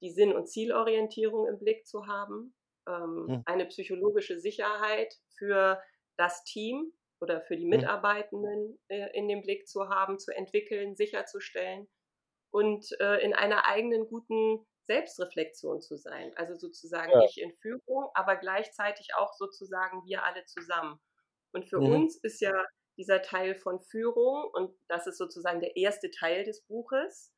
[0.00, 2.54] Die Sinn- und Zielorientierung im Blick zu haben,
[2.88, 3.42] ähm, mhm.
[3.44, 5.82] eine psychologische Sicherheit für
[6.16, 7.66] das Team oder für die.
[7.66, 11.88] Mitarbeitenden äh, in den Blick zu haben, zu entwickeln, sicherzustellen
[12.50, 16.32] und äh, in einer eigenen guten Selbstreflexion zu sein.
[16.36, 17.24] Also sozusagen ja.
[17.24, 21.00] ich in Führung, aber gleichzeitig auch sozusagen wir alle zusammen.
[21.52, 21.92] Und für mhm.
[21.92, 22.52] uns ist ja
[22.96, 27.32] dieser Teil von Führung, und das ist sozusagen der erste Teil des Buches,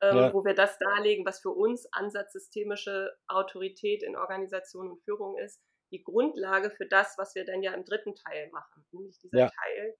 [0.00, 0.32] ähm, ja.
[0.32, 5.60] wo wir das darlegen, was für uns ansatzsystemische Autorität in Organisation und Führung ist,
[5.92, 9.50] die Grundlage für das, was wir dann ja im dritten Teil machen, nämlich dieser ja.
[9.50, 9.96] Teil,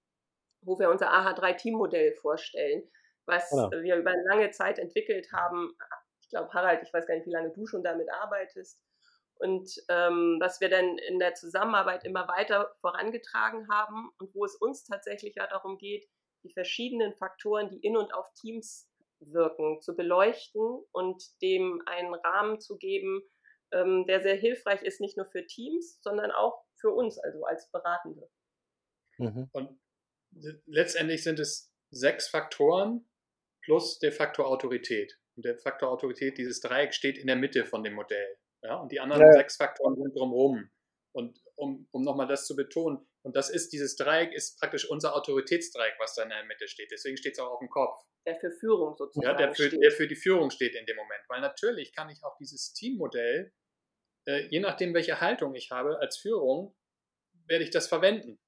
[0.62, 2.90] wo wir unser AH3-Teammodell vorstellen,
[3.26, 3.70] was genau.
[3.70, 5.76] wir über eine lange Zeit entwickelt haben.
[6.20, 8.80] Ich glaube, Harald, ich weiß gar nicht, wie lange du schon damit arbeitest.
[9.36, 14.54] Und ähm, was wir dann in der Zusammenarbeit immer weiter vorangetragen haben und wo es
[14.54, 16.08] uns tatsächlich ja darum geht,
[16.44, 18.88] die verschiedenen Faktoren, die in und auf Teams
[19.20, 23.22] wirken, zu beleuchten und dem einen Rahmen zu geben,
[23.72, 27.70] ähm, der sehr hilfreich ist, nicht nur für Teams, sondern auch für uns, also als
[27.70, 28.28] Beratende.
[29.18, 29.48] Mhm.
[29.52, 29.80] Und
[30.66, 33.08] letztendlich sind es sechs Faktoren
[33.64, 35.18] plus der Faktor Autorität.
[35.36, 38.36] Und der Faktor Autorität, dieses Dreieck, steht in der Mitte von dem Modell.
[38.62, 38.76] Ja?
[38.76, 39.32] Und die anderen ja.
[39.32, 40.70] sechs Faktoren sind drumherum.
[41.14, 45.14] Und um, um nochmal das zu betonen, und das ist, dieses Dreieck ist praktisch unser
[45.14, 46.90] Autoritätsdreieck, was da in der Mitte steht.
[46.90, 48.02] Deswegen steht es auch auf dem Kopf.
[48.26, 49.26] Der für Führung sozusagen.
[49.26, 49.82] Ja, der für, steht.
[49.82, 51.22] der für die Führung steht in dem Moment.
[51.28, 53.52] Weil natürlich kann ich auch dieses Teammodell
[54.26, 56.74] äh, je nachdem, welche Haltung ich habe als Führung,
[57.46, 58.38] werde ich das verwenden.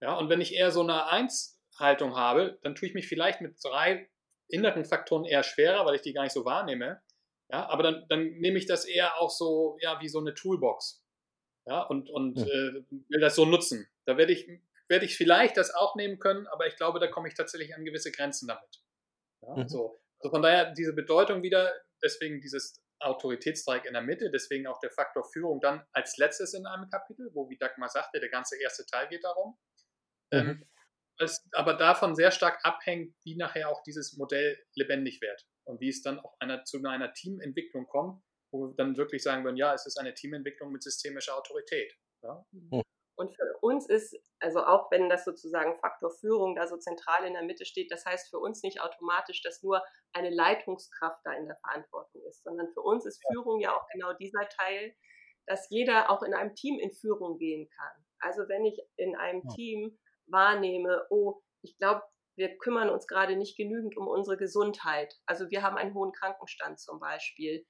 [0.00, 3.56] Ja, und wenn ich eher so eine Eins-Haltung habe, dann tue ich mich vielleicht mit
[3.62, 4.08] drei
[4.48, 7.02] inneren Faktoren eher schwerer, weil ich die gar nicht so wahrnehme.
[7.50, 11.04] Ja, aber dann, dann nehme ich das eher auch so, ja, wie so eine Toolbox.
[11.66, 12.44] Ja, und, und ja.
[12.44, 13.88] Äh, will das so nutzen.
[14.06, 14.48] Da werde ich,
[14.88, 17.84] werde ich vielleicht das auch nehmen können, aber ich glaube, da komme ich tatsächlich an
[17.84, 18.82] gewisse Grenzen damit.
[19.42, 19.68] Ja, mhm.
[19.68, 20.00] so.
[20.18, 24.90] Also von daher diese Bedeutung wieder, deswegen dieses Autoritätsdreieck in der Mitte, deswegen auch der
[24.90, 28.84] Faktor Führung dann als letztes in einem Kapitel, wo, wie Dagmar sagte, der ganze erste
[28.86, 29.58] Teil geht darum.
[30.32, 30.50] Ähm, mhm.
[30.50, 30.68] Ähm,
[31.18, 35.88] es aber davon sehr stark abhängt, wie nachher auch dieses Modell lebendig wird und wie
[35.88, 39.74] es dann auch einer, zu einer Teamentwicklung kommt, wo wir dann wirklich sagen würden, ja,
[39.74, 41.94] es ist eine Teamentwicklung mit systemischer Autorität.
[42.22, 42.44] Ja?
[42.52, 42.82] Mhm.
[43.20, 47.34] Und für uns ist, also auch wenn das sozusagen Faktor Führung da so zentral in
[47.34, 49.82] der Mitte steht, das heißt für uns nicht automatisch, dass nur
[50.14, 54.14] eine Leitungskraft da in der Verantwortung ist, sondern für uns ist Führung ja auch genau
[54.14, 54.94] dieser Teil,
[55.46, 58.04] dass jeder auch in einem Team in Führung gehen kann.
[58.20, 59.42] Also wenn ich in einem.
[59.54, 59.98] Team
[60.30, 62.02] wahrnehme, oh, ich glaube,
[62.36, 65.14] wir kümmern uns gerade nicht genügend um unsere Gesundheit.
[65.26, 67.66] Also wir haben einen hohen Krankenstand zum Beispiel.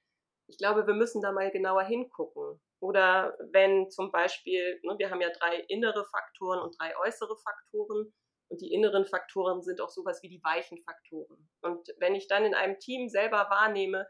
[0.51, 2.61] Ich glaube, wir müssen da mal genauer hingucken.
[2.81, 8.13] Oder wenn zum Beispiel, ne, wir haben ja drei innere Faktoren und drei äußere Faktoren.
[8.49, 11.49] Und die inneren Faktoren sind auch sowas wie die weichen Faktoren.
[11.61, 14.05] Und wenn ich dann in einem Team selber wahrnehme,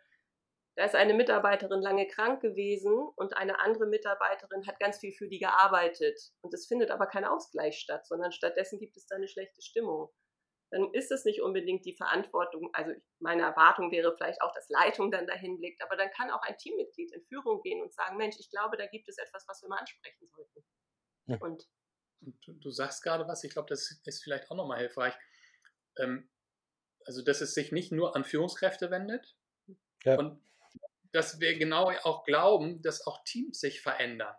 [0.76, 5.28] da ist eine Mitarbeiterin lange krank gewesen und eine andere Mitarbeiterin hat ganz viel für
[5.28, 6.20] die gearbeitet.
[6.42, 10.10] Und es findet aber kein Ausgleich statt, sondern stattdessen gibt es da eine schlechte Stimmung
[10.72, 15.12] dann ist es nicht unbedingt die Verantwortung, also meine Erwartung wäre vielleicht auch, dass Leitung
[15.12, 18.38] dann dahin blickt, aber dann kann auch ein Teammitglied in Führung gehen und sagen, Mensch,
[18.40, 20.64] ich glaube, da gibt es etwas, was wir mal ansprechen sollten.
[21.28, 21.38] Ja.
[21.42, 21.68] Und,
[22.22, 25.14] und du, du, sagst gerade was, ich glaube, das ist vielleicht auch nochmal hilfreich.
[25.98, 26.30] Ähm,
[27.06, 29.36] also, dass es sich nicht nur an Führungskräfte wendet
[30.06, 30.18] ja.
[30.18, 30.42] und
[31.12, 34.36] dass wir genau auch glauben, dass auch Teams sich verändern.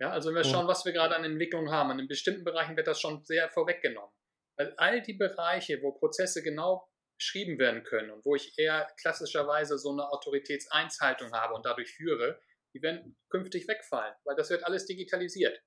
[0.00, 2.86] Ja, also wenn wir schauen, was wir gerade an Entwicklung haben, in bestimmten Bereichen wird
[2.86, 4.14] das schon sehr vorweggenommen.
[4.58, 9.78] Weil all die Bereiche, wo Prozesse genau beschrieben werden können und wo ich eher klassischerweise
[9.78, 12.40] so eine Autoritätseinshaltung habe und dadurch führe,
[12.74, 15.60] die werden künftig wegfallen, weil das wird alles digitalisiert.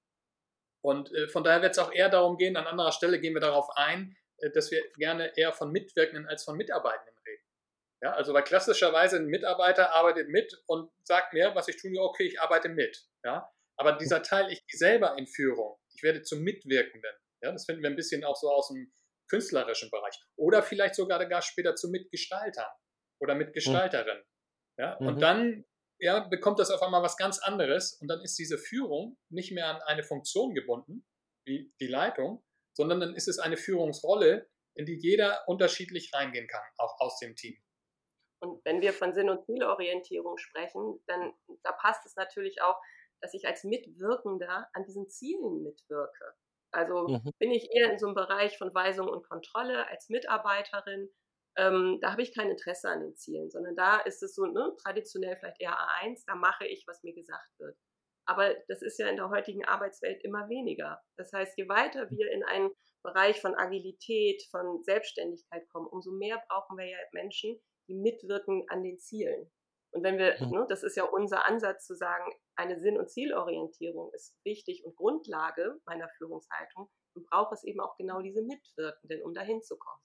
[0.84, 3.42] Und äh, von daher wird es auch eher darum gehen, an anderer Stelle gehen wir
[3.42, 7.44] darauf ein, äh, dass wir gerne eher von Mitwirkenden als von Mitarbeitenden reden.
[8.04, 12.00] Ja, also weil klassischerweise ein Mitarbeiter arbeitet mit und sagt mir, was ich tun will,
[12.00, 13.06] okay, ich arbeite mit.
[13.24, 17.14] Ja, aber dieser Teil, ich gehe selber in Führung, ich werde zum Mitwirkenden.
[17.42, 18.92] Ja, das finden wir ein bisschen auch so aus dem
[19.30, 20.20] künstlerischen Bereich.
[20.36, 22.70] Oder vielleicht sogar gar später zu Mitgestaltern
[23.20, 24.18] oder Mitgestalterin.
[24.18, 24.24] Mhm.
[24.78, 25.20] Ja, und mhm.
[25.20, 25.66] dann
[26.00, 29.68] ja, bekommt das auf einmal was ganz anderes und dann ist diese Führung nicht mehr
[29.68, 31.06] an eine Funktion gebunden,
[31.46, 32.44] wie die Leitung,
[32.76, 37.36] sondern dann ist es eine Führungsrolle, in die jeder unterschiedlich reingehen kann, auch aus dem
[37.36, 37.56] Team.
[38.42, 42.82] Und wenn wir von Sinn- und Zielorientierung sprechen, dann da passt es natürlich auch,
[43.22, 46.34] dass ich als Mitwirkender an diesen Zielen mitwirke.
[46.72, 47.32] Also mhm.
[47.40, 51.10] bin ich eher in so einem Bereich von Weisung und Kontrolle als Mitarbeiterin.
[51.58, 54.74] Ähm, da habe ich kein Interesse an den Zielen, sondern da ist es so ne,
[54.82, 57.78] traditionell vielleicht eher A1, da mache ich, was mir gesagt wird.
[58.26, 61.02] Aber das ist ja in der heutigen Arbeitswelt immer weniger.
[61.18, 62.70] Das heißt, je weiter wir in einen
[63.04, 68.84] Bereich von Agilität, von Selbstständigkeit kommen, umso mehr brauchen wir ja Menschen, die mitwirken an
[68.84, 69.52] den Zielen.
[69.92, 74.12] Und wenn wir, ne, das ist ja unser Ansatz zu sagen, eine Sinn- und Zielorientierung
[74.14, 79.34] ist wichtig und Grundlage meiner Führungshaltung, dann braucht es eben auch genau diese Mitwirkenden, um
[79.34, 80.02] dahin zu kommen.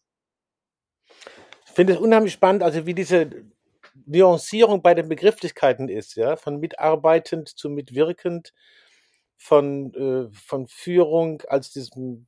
[1.66, 3.30] Ich finde es unheimlich spannend, also wie diese
[4.06, 8.52] Nuancierung bei den Begrifflichkeiten ist, ja, von mitarbeitend zu mitwirkend,
[9.36, 12.26] von, äh, von Führung als diesem,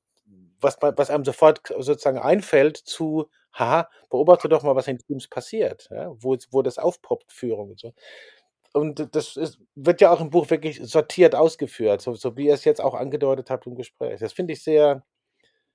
[0.61, 5.89] was, was einem sofort sozusagen einfällt, zu, haha, beobachte doch mal, was in Teams passiert,
[5.91, 7.93] ja, wo, wo das aufpoppt, Führung und so.
[8.75, 12.55] Und das ist, wird ja auch im Buch wirklich sortiert ausgeführt, so, so wie ihr
[12.55, 14.21] es jetzt auch angedeutet habt im Gespräch.
[14.21, 15.03] Das finde ich sehr,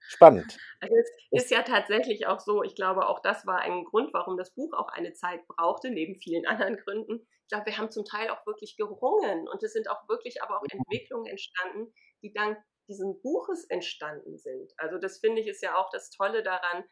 [0.07, 0.57] Spannend.
[0.81, 4.37] Also es ist ja tatsächlich auch so, ich glaube, auch das war ein Grund, warum
[4.37, 7.25] das Buch auch eine Zeit brauchte, neben vielen anderen Gründen.
[7.43, 10.57] Ich glaube, wir haben zum Teil auch wirklich gerungen und es sind auch wirklich aber
[10.57, 10.63] auch.
[10.69, 12.57] Entwicklungen entstanden, die dank
[12.93, 14.73] dieses Buches entstanden sind.
[14.77, 16.83] Also das finde ich ist ja auch das Tolle daran,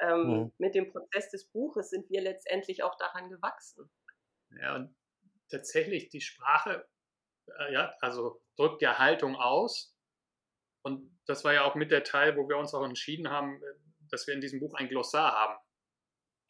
[0.00, 0.52] ähm, mhm.
[0.58, 3.90] mit dem Prozess des Buches sind wir letztendlich auch daran gewachsen.
[4.60, 4.94] Ja, und
[5.50, 6.86] tatsächlich die Sprache,
[7.58, 9.96] äh, ja, also drückt ja Haltung aus
[10.82, 13.66] und das war ja auch mit der Teil, wo wir uns auch entschieden haben, äh,
[14.10, 15.58] dass wir in diesem Buch ein Glossar haben.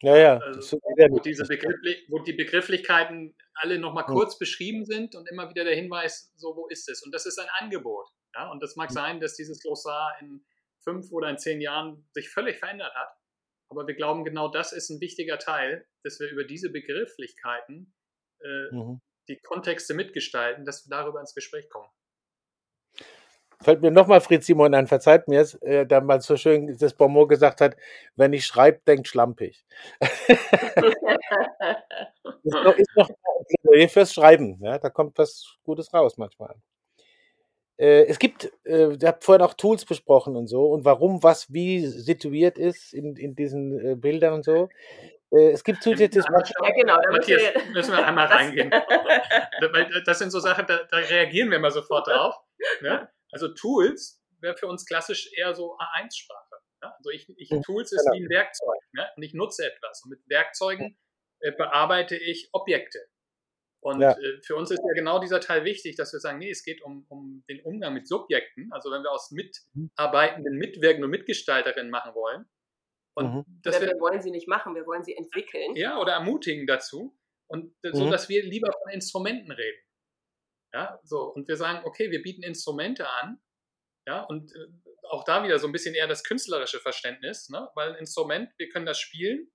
[0.01, 0.37] Ja, ja.
[0.37, 5.63] Also, wo, diese Begrifflich wo die Begrifflichkeiten alle nochmal kurz beschrieben sind und immer wieder
[5.63, 7.03] der Hinweis, so wo ist es?
[7.03, 8.09] Und das ist ein Angebot.
[8.35, 8.51] Ja?
[8.51, 10.45] Und das mag sein, dass dieses Glossar in
[10.83, 13.09] fünf oder in zehn Jahren sich völlig verändert hat.
[13.69, 17.93] Aber wir glauben, genau das ist ein wichtiger Teil, dass wir über diese Begrifflichkeiten
[18.41, 19.01] äh, mhm.
[19.27, 21.89] die Kontexte mitgestalten, dass wir darüber ins Gespräch kommen
[23.63, 26.93] fällt mir nochmal Fritz Simon ein, verzeiht mir es, äh, der mal so schön das
[26.93, 27.75] Bonmot gesagt hat,
[28.15, 29.65] wenn ich schreibe, denkt schlampig.
[30.01, 30.39] ist
[32.43, 33.09] noch, ist noch
[33.89, 36.55] fürs Schreiben, ja, da kommt was Gutes raus manchmal.
[37.77, 41.51] Äh, es gibt, äh, ihr habt vorhin auch Tools besprochen und so und warum was
[41.51, 44.69] wie situiert ist in, in diesen äh, Bildern und so.
[45.31, 46.23] Äh, es gibt zusätzlich.
[46.25, 46.97] Ja, genau.
[47.11, 47.41] Matthias,
[47.73, 48.71] müssen wir einmal reingehen.
[50.05, 52.35] das sind so Sachen, da, da reagieren wir immer sofort drauf.
[52.81, 53.09] Ne?
[53.31, 56.55] Also Tools wäre für uns klassisch eher so A1-Sprache.
[56.83, 56.93] Ja?
[56.97, 58.13] Also ich, ich, mhm, Tools ist genau.
[58.15, 59.09] wie ein Werkzeug ne?
[59.15, 60.03] und ich nutze etwas.
[60.03, 60.97] Und mit Werkzeugen
[61.39, 62.99] äh, bearbeite ich Objekte.
[63.83, 64.11] Und ja.
[64.11, 66.81] äh, für uns ist ja genau dieser Teil wichtig, dass wir sagen, nee, es geht
[66.81, 68.71] um, um den Umgang mit Subjekten.
[68.71, 72.45] Also wenn wir aus Mitarbeitenden Mitwirkenden und Mitgestalterinnen machen wollen.
[73.15, 73.45] Und mhm.
[73.61, 75.75] das wir, wir wollen sie nicht machen, wir wollen sie entwickeln.
[75.75, 77.17] Ja, oder ermutigen dazu.
[77.47, 78.11] Und äh, so, mhm.
[78.11, 79.79] dass wir lieber von Instrumenten reden.
[80.73, 83.39] Ja, so, und wir sagen, okay, wir bieten Instrumente an,
[84.07, 84.67] ja, und äh,
[85.09, 87.69] auch da wieder so ein bisschen eher das künstlerische Verständnis, ne?
[87.75, 89.51] weil ein Instrument, wir können das spielen,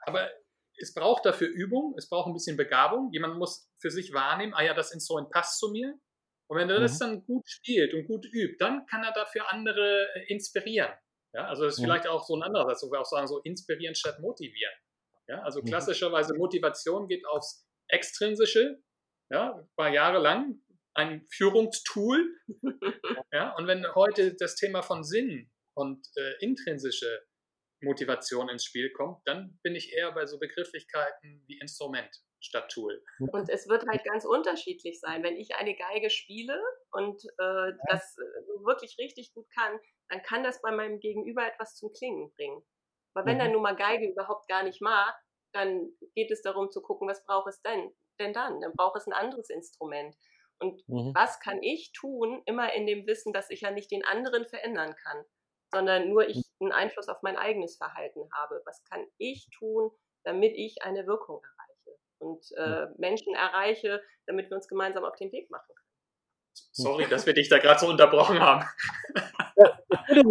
[0.00, 0.30] aber
[0.78, 3.10] es braucht dafür Übung, es braucht ein bisschen Begabung.
[3.12, 5.94] Jemand muss für sich wahrnehmen, ah ja, das Instrument passt zu mir.
[6.46, 6.82] Und wenn er mhm.
[6.82, 10.92] das dann gut spielt und gut übt, dann kann er dafür andere äh, inspirieren.
[11.32, 11.84] Ja, also das ist mhm.
[11.84, 14.74] vielleicht auch so ein anderer Satz, wo wir auch sagen, so inspirieren statt motivieren.
[15.26, 15.66] Ja, also mhm.
[15.66, 18.82] klassischerweise Motivation geht aufs Extrinsische,
[19.30, 20.60] ja, war jahrelang
[20.94, 22.24] ein Führungstool.
[23.32, 27.26] ja, und wenn heute das Thema von Sinn und äh, intrinsische
[27.84, 33.02] Motivation ins Spiel kommt, dann bin ich eher bei so Begrifflichkeiten wie Instrument statt Tool.
[33.18, 35.22] Und es wird halt ganz unterschiedlich sein.
[35.22, 40.42] Wenn ich eine Geige spiele und äh, das äh, wirklich richtig gut kann, dann kann
[40.42, 42.62] das bei meinem Gegenüber etwas zum Klingen bringen.
[43.14, 43.40] Aber wenn mhm.
[43.40, 45.14] er nun mal Geige überhaupt gar nicht mag,
[45.52, 47.94] dann geht es darum zu gucken, was braucht es denn?
[48.20, 48.60] denn dann?
[48.60, 50.16] Dann braucht es ein anderes Instrument.
[50.58, 51.12] Und mhm.
[51.14, 54.94] was kann ich tun, immer in dem Wissen, dass ich ja nicht den anderen verändern
[55.02, 55.24] kann,
[55.74, 58.62] sondern nur ich einen Einfluss auf mein eigenes Verhalten habe.
[58.64, 59.90] Was kann ich tun,
[60.22, 65.32] damit ich eine Wirkung erreiche und äh, Menschen erreiche, damit wir uns gemeinsam auf den
[65.32, 65.84] Weg machen können?
[66.70, 68.64] Sorry, dass wir dich da gerade so unterbrochen haben.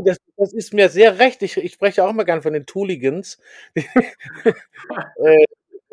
[0.05, 1.41] Das, das, ist mir sehr recht.
[1.41, 3.39] Ich, ich spreche auch immer gern von den Tooligans.
[3.75, 5.45] äh,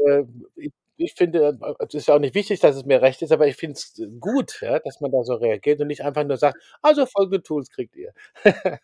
[0.06, 0.24] äh,
[0.56, 3.46] ich ich finde, es ist ja auch nicht wichtig, dass es mir recht ist, aber
[3.46, 6.58] ich finde es gut, ja, dass man da so reagiert und nicht einfach nur sagt,
[6.82, 8.12] also folgende Tools kriegt ihr.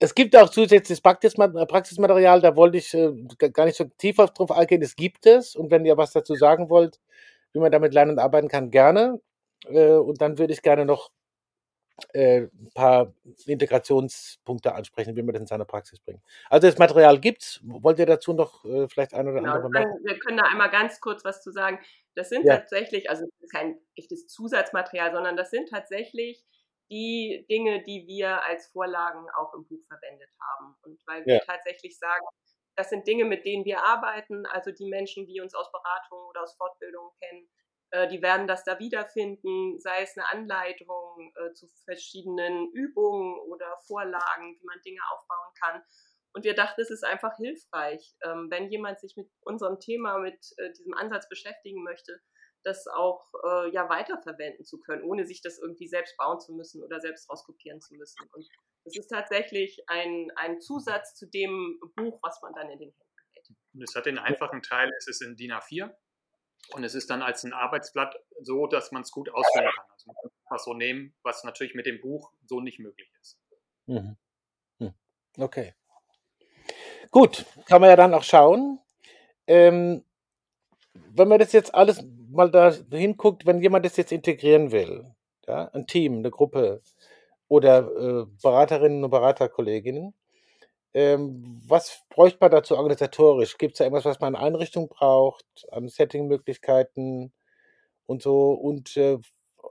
[0.00, 3.12] es gibt auch zusätzliches Praxismaterial, da wollte ich äh,
[3.52, 4.82] gar nicht so tief drauf eingehen.
[4.82, 7.00] Es gibt es und wenn ihr was dazu sagen wollt,
[7.52, 9.20] wie man damit lernen und arbeiten kann, gerne.
[9.66, 11.23] Äh, und dann würde ich gerne noch äh,
[12.14, 13.14] ein paar
[13.46, 16.22] Integrationspunkte ansprechen, wie man das in seine Praxis bringt.
[16.50, 17.60] Also das Material gibt's.
[17.62, 20.04] Wollt ihr dazu noch äh, vielleicht ein oder genau, andere bemerken?
[20.04, 21.78] Wir können da einmal ganz kurz was zu sagen.
[22.14, 22.56] Das sind ja.
[22.56, 26.44] tatsächlich, also das ist kein echtes Zusatzmaterial, sondern das sind tatsächlich
[26.90, 30.74] die Dinge, die wir als Vorlagen auch im Buch verwendet haben.
[30.82, 31.40] Und weil wir ja.
[31.46, 32.24] tatsächlich sagen,
[32.76, 36.42] das sind Dinge, mit denen wir arbeiten, also die Menschen, die uns aus Beratungen oder
[36.42, 37.63] aus Fortbildungen kennen, Äh,
[38.10, 44.58] die werden das da wiederfinden, sei es eine Anleitung äh, zu verschiedenen Übungen oder Vorlagen,
[44.58, 45.82] wie man Dinge aufbauen kann.
[46.32, 50.44] Und wir dachten, es ist einfach hilfreich, ähm, wenn jemand sich mit unserem Thema, mit
[50.56, 52.20] äh, diesem Ansatz beschäftigen möchte,
[52.64, 56.82] das auch äh, ja weiterverwenden zu können, ohne sich das irgendwie selbst bauen zu müssen
[56.82, 58.26] oder selbst rauskopieren zu müssen.
[58.32, 58.48] Und
[58.84, 63.32] es ist tatsächlich ein, ein Zusatz zu dem Buch, was man dann in den Händen
[63.34, 63.48] hält.
[63.74, 65.94] Und es hat den einfachen Teil, es ist in DIN A4
[66.72, 69.84] und es ist dann als ein Arbeitsblatt so, dass man es gut ausfüllen kann.
[69.92, 73.38] Also man kann was so nehmen, was natürlich mit dem Buch so nicht möglich ist.
[73.86, 74.16] Mhm.
[74.78, 74.94] Hm.
[75.38, 75.74] Okay.
[77.10, 78.80] Gut, kann man ja dann auch schauen.
[79.46, 80.04] Ähm,
[80.94, 85.06] wenn man das jetzt alles mal da hinguckt, wenn jemand das jetzt integrieren will,
[85.46, 86.82] ja, ein Team, eine Gruppe
[87.48, 90.14] oder äh, Beraterinnen und Beraterkolleginnen,
[90.94, 93.58] ähm, was bräuchte man dazu organisatorisch?
[93.58, 97.32] Gibt es da irgendwas, was man an Einrichtung braucht, an Settingmöglichkeiten
[98.06, 98.52] und so?
[98.52, 99.18] Und äh,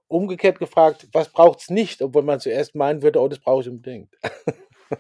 [0.07, 3.69] umgekehrt gefragt, was braucht es nicht, obwohl man zuerst meinen würde, oh, das brauche ich
[3.69, 4.13] unbedingt?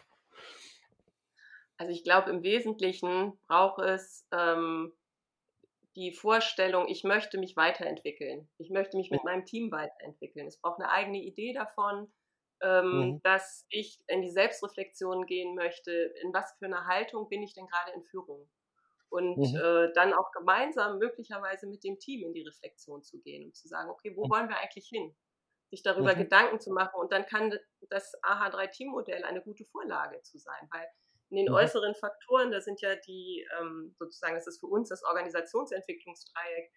[1.77, 4.93] also ich glaube, im Wesentlichen braucht es ähm,
[5.95, 8.47] die Vorstellung, ich möchte mich weiterentwickeln.
[8.57, 10.47] Ich möchte mich mit meinem Team weiterentwickeln.
[10.47, 12.07] Es braucht eine eigene Idee davon
[12.63, 13.21] ähm, mhm.
[13.23, 15.91] dass ich in die Selbstreflexion gehen möchte,
[16.21, 18.49] in was für einer Haltung bin ich denn gerade in Führung.
[19.09, 19.55] Und mhm.
[19.55, 23.67] äh, dann auch gemeinsam möglicherweise mit dem Team in die Reflexion zu gehen und zu
[23.67, 24.31] sagen, okay, wo mhm.
[24.31, 25.13] wollen wir eigentlich hin?
[25.69, 26.19] Sich darüber mhm.
[26.19, 26.99] Gedanken zu machen.
[26.99, 27.55] Und dann kann
[27.89, 30.87] das AH3-Team-Modell eine gute Vorlage zu sein, weil
[31.29, 31.55] in den mhm.
[31.55, 36.71] äußeren Faktoren, da sind ja die, ähm, sozusagen, das ist für uns das Organisationsentwicklungsdreieck,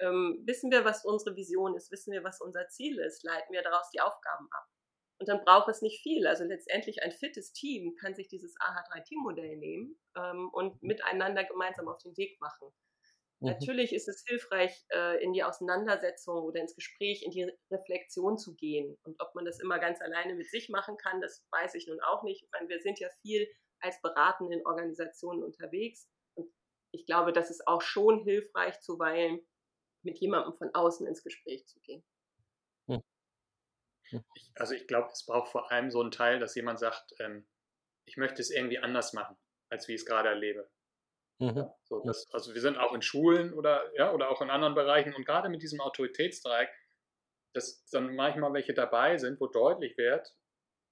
[0.00, 3.62] ähm, wissen wir, was unsere Vision ist, wissen wir, was unser Ziel ist, leiten wir
[3.62, 4.66] daraus die Aufgaben ab.
[5.18, 6.26] Und dann braucht es nicht viel.
[6.26, 11.98] Also letztendlich ein fittes Team kann sich dieses AH3-Team-Modell nehmen ähm, und miteinander gemeinsam auf
[11.98, 12.68] den Weg machen.
[13.40, 13.48] Mhm.
[13.48, 18.54] Natürlich ist es hilfreich, äh, in die Auseinandersetzung oder ins Gespräch, in die Reflexion zu
[18.54, 18.96] gehen.
[19.04, 22.00] Und ob man das immer ganz alleine mit sich machen kann, das weiß ich nun
[22.00, 22.42] auch nicht.
[22.42, 23.48] Ich meine, wir sind ja viel
[23.80, 26.08] als beratende Organisationen unterwegs.
[26.34, 26.50] Und
[26.92, 29.40] ich glaube, das ist auch schon hilfreich, zuweilen
[30.02, 32.04] mit jemandem von außen ins Gespräch zu gehen.
[34.10, 37.46] Ich, also ich glaube, es braucht vor allem so einen Teil, dass jemand sagt, ähm,
[38.04, 39.36] ich möchte es irgendwie anders machen,
[39.68, 40.70] als wie ich es gerade erlebe.
[41.38, 41.68] Mhm.
[41.84, 45.14] So das, also wir sind auch in Schulen oder, ja, oder auch in anderen Bereichen
[45.14, 46.70] und gerade mit diesem Autoritätsdreieck,
[47.52, 50.34] dass dann manchmal welche dabei sind, wo deutlich wird,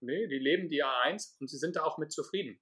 [0.00, 2.60] nee, die leben die A1 und sie sind da auch mit zufrieden.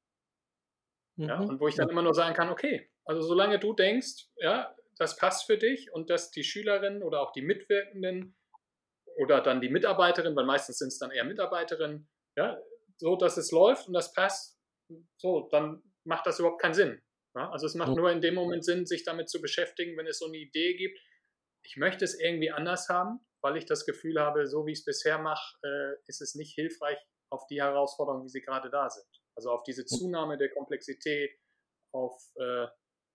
[1.17, 1.29] Mhm.
[1.29, 4.77] Ja, und wo ich dann immer nur sagen kann, okay, also solange du denkst, ja,
[4.97, 8.37] das passt für dich und dass die Schülerinnen oder auch die Mitwirkenden
[9.17, 12.59] oder dann die Mitarbeiterin, weil meistens sind es dann eher Mitarbeiterinnen, ja,
[12.99, 14.59] so dass es läuft und das passt,
[15.17, 17.03] so, dann macht das überhaupt keinen Sinn.
[17.35, 17.51] Ja?
[17.51, 20.27] Also es macht nur in dem Moment Sinn, sich damit zu beschäftigen, wenn es so
[20.27, 20.99] eine Idee gibt,
[21.65, 24.85] ich möchte es irgendwie anders haben, weil ich das Gefühl habe, so wie ich es
[24.85, 26.99] bisher mache, äh, ist es nicht hilfreich
[27.31, 29.07] auf die Herausforderungen, wie sie gerade da sind.
[29.37, 31.31] Also auf diese Zunahme der Komplexität,
[31.95, 32.67] auf äh,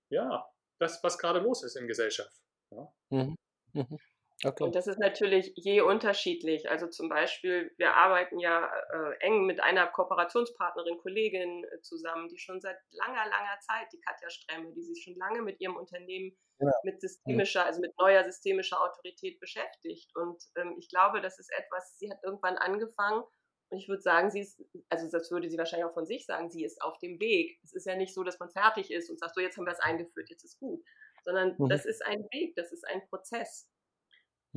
[0.09, 2.33] ja, das, was gerade los ist in Gesellschaft.
[2.71, 2.93] Ja?
[3.09, 3.35] Mhm.
[3.73, 3.97] Mhm.
[4.43, 4.63] Okay.
[4.63, 6.69] Und das ist natürlich je unterschiedlich.
[6.69, 12.37] Also zum Beispiel, wir arbeiten ja äh, eng mit einer Kooperationspartnerin, Kollegin äh, zusammen, die
[12.37, 16.37] schon seit langer, langer Zeit, die Katja Stremme, die sich schon lange mit ihrem Unternehmen
[16.59, 16.71] ja.
[16.83, 20.15] mit systemischer, also mit neuer systemischer Autorität beschäftigt.
[20.15, 23.23] Und ähm, ich glaube, das ist etwas, sie hat irgendwann angefangen
[23.69, 26.49] und ich würde sagen, sie ist, also das würde sie wahrscheinlich auch von sich sagen,
[26.49, 27.59] sie ist auf dem Weg.
[27.63, 29.73] Es ist ja nicht so, dass man fertig ist und sagt, so jetzt haben wir
[29.73, 30.81] es eingeführt, jetzt ist gut.
[31.25, 31.67] Sondern mhm.
[31.67, 33.69] das ist ein Weg, das ist ein Prozess.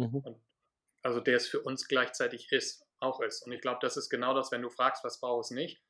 [0.00, 0.40] Mhm.
[1.02, 3.42] also der es für uns gleichzeitig ist, auch ist.
[3.42, 5.82] Und ich glaube, das ist genau das, wenn du fragst, was braucht es nicht,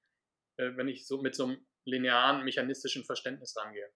[0.58, 3.90] äh, wenn ich so mit so einem linearen, mechanistischen Verständnis rangehe.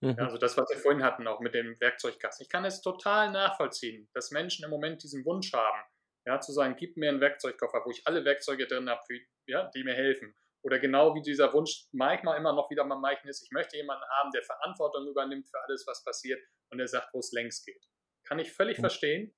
[0.00, 0.16] Mhm.
[0.18, 2.44] Ja, also das, was wir vorhin hatten, auch mit dem Werkzeugkasten.
[2.44, 5.82] Ich kann es total nachvollziehen, dass Menschen im Moment diesen Wunsch haben,
[6.26, 9.02] ja, zu sagen, gib mir einen Werkzeugkoffer, wo ich alle Werkzeuge drin habe,
[9.46, 10.34] ja, die mir helfen.
[10.62, 14.04] Oder genau wie dieser Wunsch manchmal immer noch wieder beim Meichen ist, ich möchte jemanden
[14.08, 17.86] haben, der Verantwortung übernimmt für alles, was passiert und der sagt, wo es längst geht.
[18.24, 18.82] Kann ich völlig mhm.
[18.82, 19.34] verstehen.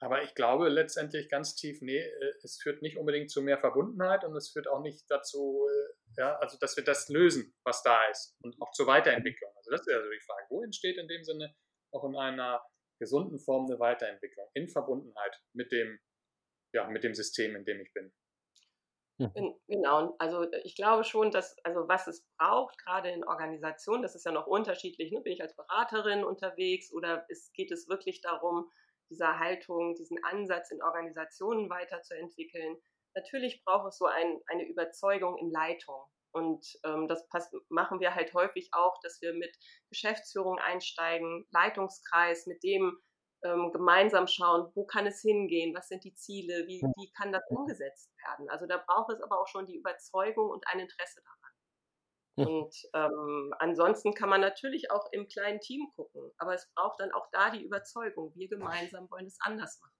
[0.00, 4.24] Aber ich glaube letztendlich ganz tief, nee, äh, es führt nicht unbedingt zu mehr Verbundenheit
[4.24, 8.04] und es führt auch nicht dazu, äh, ja, also dass wir das lösen, was da
[8.10, 9.52] ist und auch zur Weiterentwicklung.
[9.56, 11.54] Also das ist also die Frage, wo entsteht in dem Sinne
[11.92, 12.60] auch in einer
[12.98, 16.00] gesunden Form eine Weiterentwicklung in Verbundenheit mit dem,
[16.74, 18.12] ja, mit dem System, in dem ich bin.
[19.68, 24.24] Genau, also ich glaube schon, dass, also was es braucht, gerade in Organisationen, das ist
[24.26, 25.20] ja noch unterschiedlich, ne?
[25.20, 28.70] bin ich als Beraterin unterwegs oder ist, geht es wirklich darum,
[29.10, 32.76] diese Haltung, diesen Ansatz in Organisationen weiterzuentwickeln.
[33.14, 36.02] Natürlich braucht es so ein, eine Überzeugung in Leitung.
[36.32, 39.54] Und ähm, das pass machen wir halt häufig auch, dass wir mit
[39.90, 42.98] Geschäftsführung einsteigen, Leitungskreis, mit dem
[43.44, 47.42] ähm, gemeinsam schauen, wo kann es hingehen, was sind die Ziele, wie, wie kann das
[47.48, 48.48] umgesetzt werden.
[48.48, 51.42] Also da braucht es aber auch schon die Überzeugung und ein Interesse daran.
[52.34, 57.12] Und ähm, ansonsten kann man natürlich auch im kleinen Team gucken, aber es braucht dann
[57.12, 59.92] auch da die Überzeugung, wir gemeinsam wollen es anders machen.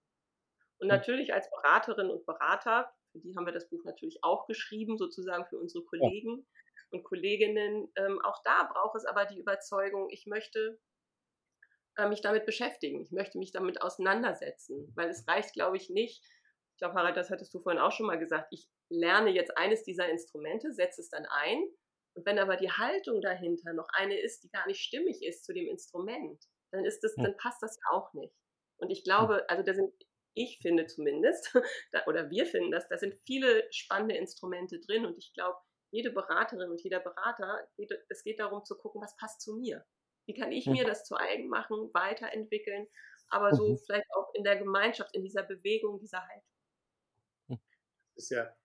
[0.79, 4.97] Und natürlich als Beraterin und Berater, für die haben wir das Buch natürlich auch geschrieben,
[4.97, 6.47] sozusagen für unsere Kollegen
[6.89, 10.79] und Kolleginnen, ähm, auch da braucht es aber die Überzeugung, ich möchte
[11.97, 13.01] äh, mich damit beschäftigen.
[13.01, 16.23] Ich möchte mich damit auseinandersetzen, weil es reicht, glaube ich, nicht.
[16.73, 18.47] Ich glaube, Harald, das hattest du vorhin auch schon mal gesagt.
[18.51, 21.63] Ich lerne jetzt eines dieser Instrumente, setze es dann ein.
[22.15, 25.53] Und wenn aber die Haltung dahinter noch eine ist, die gar nicht stimmig ist zu
[25.53, 28.35] dem Instrument, dann ist das, dann passt das ja auch nicht.
[28.77, 29.93] Und ich glaube, also da sind,
[30.35, 31.53] ich finde zumindest,
[32.07, 35.05] oder wir finden das, da sind viele spannende Instrumente drin.
[35.05, 35.57] Und ich glaube,
[35.91, 37.67] jede Beraterin und jeder Berater,
[38.09, 39.85] es geht darum zu gucken, was passt zu mir.
[40.25, 42.87] Wie kann ich mir das zu eigen machen, weiterentwickeln,
[43.29, 43.77] aber so mhm.
[43.77, 47.61] vielleicht auch in der Gemeinschaft, in dieser Bewegung, dieser Haltung.
[48.15, 48.55] Das ist ja,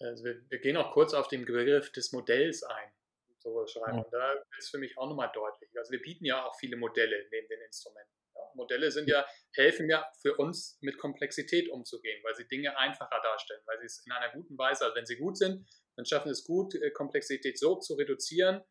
[0.00, 2.92] also wir, wir, gehen auch kurz auf den Begriff des Modells ein,
[3.38, 4.04] so schreiben.
[4.04, 5.70] Und da ist für mich auch nochmal deutlich.
[5.78, 8.12] Also wir bieten ja auch viele Modelle neben den Instrumenten.
[8.34, 8.40] Ja?
[8.54, 13.62] Modelle sind ja, helfen ja für uns mit Komplexität umzugehen, weil sie Dinge einfacher darstellen,
[13.66, 16.44] weil sie es in einer guten Weise, also wenn sie gut sind, dann schaffen es
[16.44, 18.62] gut, äh, Komplexität so zu reduzieren,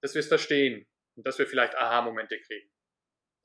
[0.00, 2.70] dass wir es verstehen und dass wir vielleicht Aha-Momente kriegen.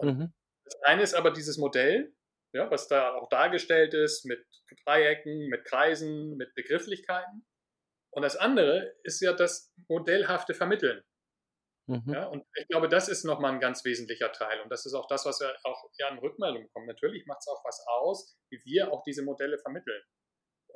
[0.02, 0.34] Mhm.
[0.64, 2.14] Das eine ist aber dieses Modell,
[2.54, 4.46] ja, was da auch dargestellt ist mit
[4.86, 7.46] Dreiecken, mit Kreisen, mit Begrifflichkeiten.
[8.12, 11.04] Und das andere ist ja das modellhafte Vermitteln.
[11.88, 12.14] Mhm.
[12.14, 14.60] Ja, und ich glaube, das ist nochmal ein ganz wesentlicher Teil.
[14.62, 16.88] Und das ist auch das, was wir auch ja, in Rückmeldung bekommen.
[16.88, 20.04] Natürlich macht es auch was aus, wie wir auch diese Modelle vermitteln.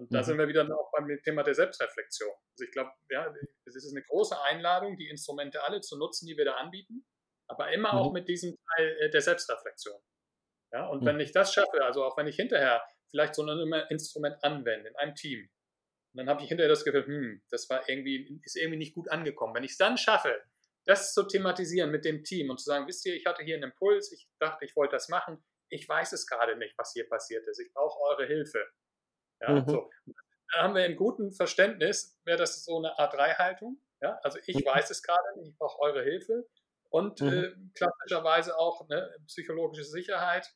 [0.02, 0.24] Und da mhm.
[0.24, 2.32] sind wir wieder auch beim Thema der Selbstreflexion.
[2.54, 3.32] Also ich glaube, ja,
[3.66, 7.06] es ist eine große Einladung, die Instrumente alle zu nutzen, die wir da anbieten,
[7.48, 8.00] aber immer mhm.
[8.00, 10.02] auch mit diesem Teil äh, der Selbstreflexion.
[10.74, 11.06] Ja, und mhm.
[11.06, 12.82] wenn ich das schaffe, also auch wenn ich hinterher
[13.12, 15.52] vielleicht so ein Instrument anwende in einem Team,
[16.14, 19.10] und dann habe ich hinterher das Gefühl, hm, das war irgendwie, ist irgendwie nicht gut
[19.10, 19.54] angekommen.
[19.54, 20.42] Wenn ich es dann schaffe,
[20.86, 23.72] das zu thematisieren mit dem Team und zu sagen, wisst ihr, ich hatte hier einen
[23.72, 27.48] Impuls, ich dachte, ich wollte das machen, ich weiß es gerade nicht, was hier passiert
[27.48, 28.66] ist, ich brauche eure Hilfe.
[29.42, 29.68] Ja, mhm.
[29.68, 29.90] so.
[30.54, 33.82] Da haben wir im guten Verständnis, wäre das so eine A3-Haltung.
[34.02, 34.66] Ja, also ich mhm.
[34.66, 36.48] weiß es gerade nicht, ich brauche eure Hilfe.
[36.90, 37.28] Und mhm.
[37.28, 40.54] äh, klassischerweise auch ne, psychologische Sicherheit,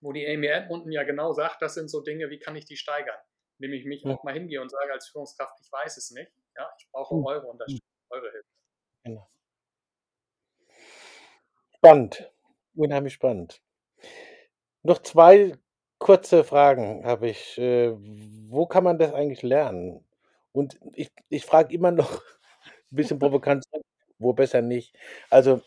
[0.00, 2.76] wo die Amy Edmonton ja genau sagt, das sind so Dinge, wie kann ich die
[2.76, 3.18] steigern?
[3.58, 6.68] Indem ich mich auch mal hingehe und sage als Führungskraft, ich weiß es nicht, ja,
[6.78, 7.26] ich brauche mhm.
[7.26, 8.48] eure Unterstützung, eure Hilfe.
[9.04, 9.30] Genau.
[11.76, 12.30] Spannend,
[12.74, 13.62] unheimlich spannend.
[14.82, 15.56] Noch zwei
[16.08, 17.58] kurze Fragen habe ich.
[17.58, 17.92] Äh,
[18.48, 20.02] wo kann man das eigentlich lernen?
[20.52, 22.20] Und ich, ich frage immer noch ein
[22.90, 23.64] bisschen provokant,
[24.18, 24.96] wo besser nicht.
[25.30, 25.60] Also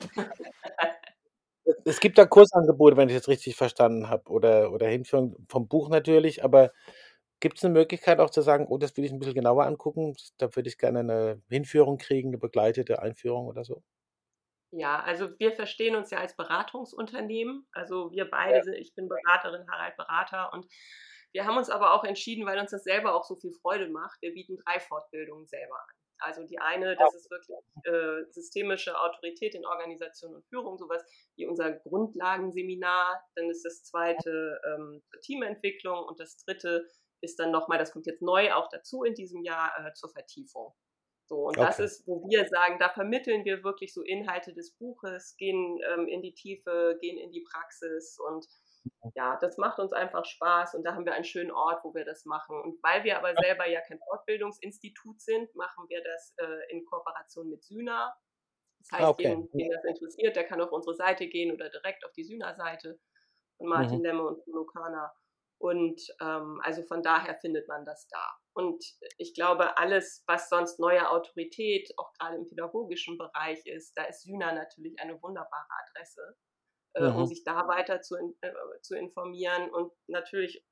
[1.85, 5.89] es gibt da Kursangebote, wenn ich das richtig verstanden habe, oder, oder Hinführung vom Buch
[5.89, 6.71] natürlich, aber
[7.39, 10.15] gibt es eine Möglichkeit auch zu sagen, oh, das will ich ein bisschen genauer angucken,
[10.37, 13.83] da würde ich gerne eine Hinführung kriegen, eine begleitete Einführung oder so?
[14.71, 17.67] Ja, also wir verstehen uns ja als Beratungsunternehmen.
[17.73, 18.63] Also wir beide, ja.
[18.63, 20.65] sind, ich bin Beraterin, Harald Berater und
[21.33, 24.21] wir haben uns aber auch entschieden, weil uns das selber auch so viel Freude macht,
[24.21, 25.95] wir bieten drei Fortbildungen selber an.
[26.19, 31.03] Also die eine, das ist wirklich äh, systemische Autorität in Organisation und Führung, sowas
[31.35, 33.25] wie unser Grundlagenseminar.
[33.35, 36.85] Dann ist das zweite ähm, Teamentwicklung und das dritte
[37.21, 40.73] ist dann nochmal, das kommt jetzt neu auch dazu in diesem Jahr, äh, zur Vertiefung.
[41.31, 41.65] So, und okay.
[41.65, 46.05] das ist, wo wir sagen, da vermitteln wir wirklich so Inhalte des Buches, gehen ähm,
[46.09, 48.45] in die Tiefe, gehen in die Praxis und
[48.83, 49.11] mhm.
[49.15, 52.03] ja, das macht uns einfach Spaß und da haben wir einen schönen Ort, wo wir
[52.03, 52.61] das machen.
[52.61, 57.49] Und weil wir aber selber ja kein Fortbildungsinstitut sind, machen wir das äh, in Kooperation
[57.49, 58.13] mit Syna.
[58.79, 59.47] Das heißt, okay.
[59.53, 62.99] wen das interessiert, der kann auf unsere Seite gehen oder direkt auf die Syna-Seite
[63.55, 64.03] von Martin mhm.
[64.03, 65.13] Lemme und Bruno Körner.
[65.61, 68.35] Und ähm, also von daher findet man das da.
[68.53, 68.83] Und
[69.19, 74.23] ich glaube, alles, was sonst neue Autorität, auch gerade im pädagogischen Bereich ist, da ist
[74.23, 76.35] Syna natürlich eine wunderbare Adresse,
[76.95, 78.51] äh, um sich da weiter zu, äh,
[78.81, 79.69] zu informieren.
[79.69, 80.65] Und natürlich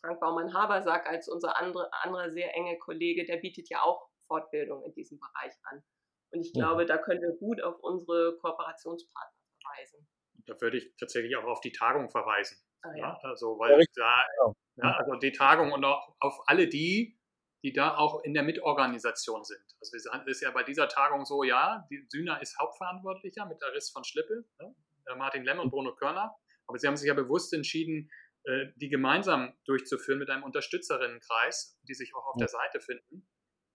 [0.00, 4.92] Frank Baumann-Habersack als unser andere, anderer sehr enge Kollege, der bietet ja auch Fortbildung in
[4.94, 5.84] diesem Bereich an.
[6.32, 10.08] Und ich glaube, da können wir gut auf unsere Kooperationspartner verweisen.
[10.44, 12.58] Da würde ich tatsächlich auch auf die Tagung verweisen.
[12.82, 12.96] Ah, ja.
[12.96, 13.18] ja.
[13.22, 14.56] also, weil ja, da, genau.
[14.76, 17.18] ja, also die Tagung und auch auf alle die,
[17.64, 19.62] die da auch in der Mitorganisation sind.
[19.80, 23.74] Also es ist ja bei dieser Tagung so, ja, die Sühner ist Hauptverantwortlicher mit der
[23.74, 24.74] Riss von Schlippe, ne?
[25.16, 28.10] Martin Lemm und Bruno Körner, aber sie haben sich ja bewusst entschieden,
[28.44, 33.26] äh, die gemeinsam durchzuführen mit einem Unterstützerinnenkreis, die sich auch auf der Seite finden.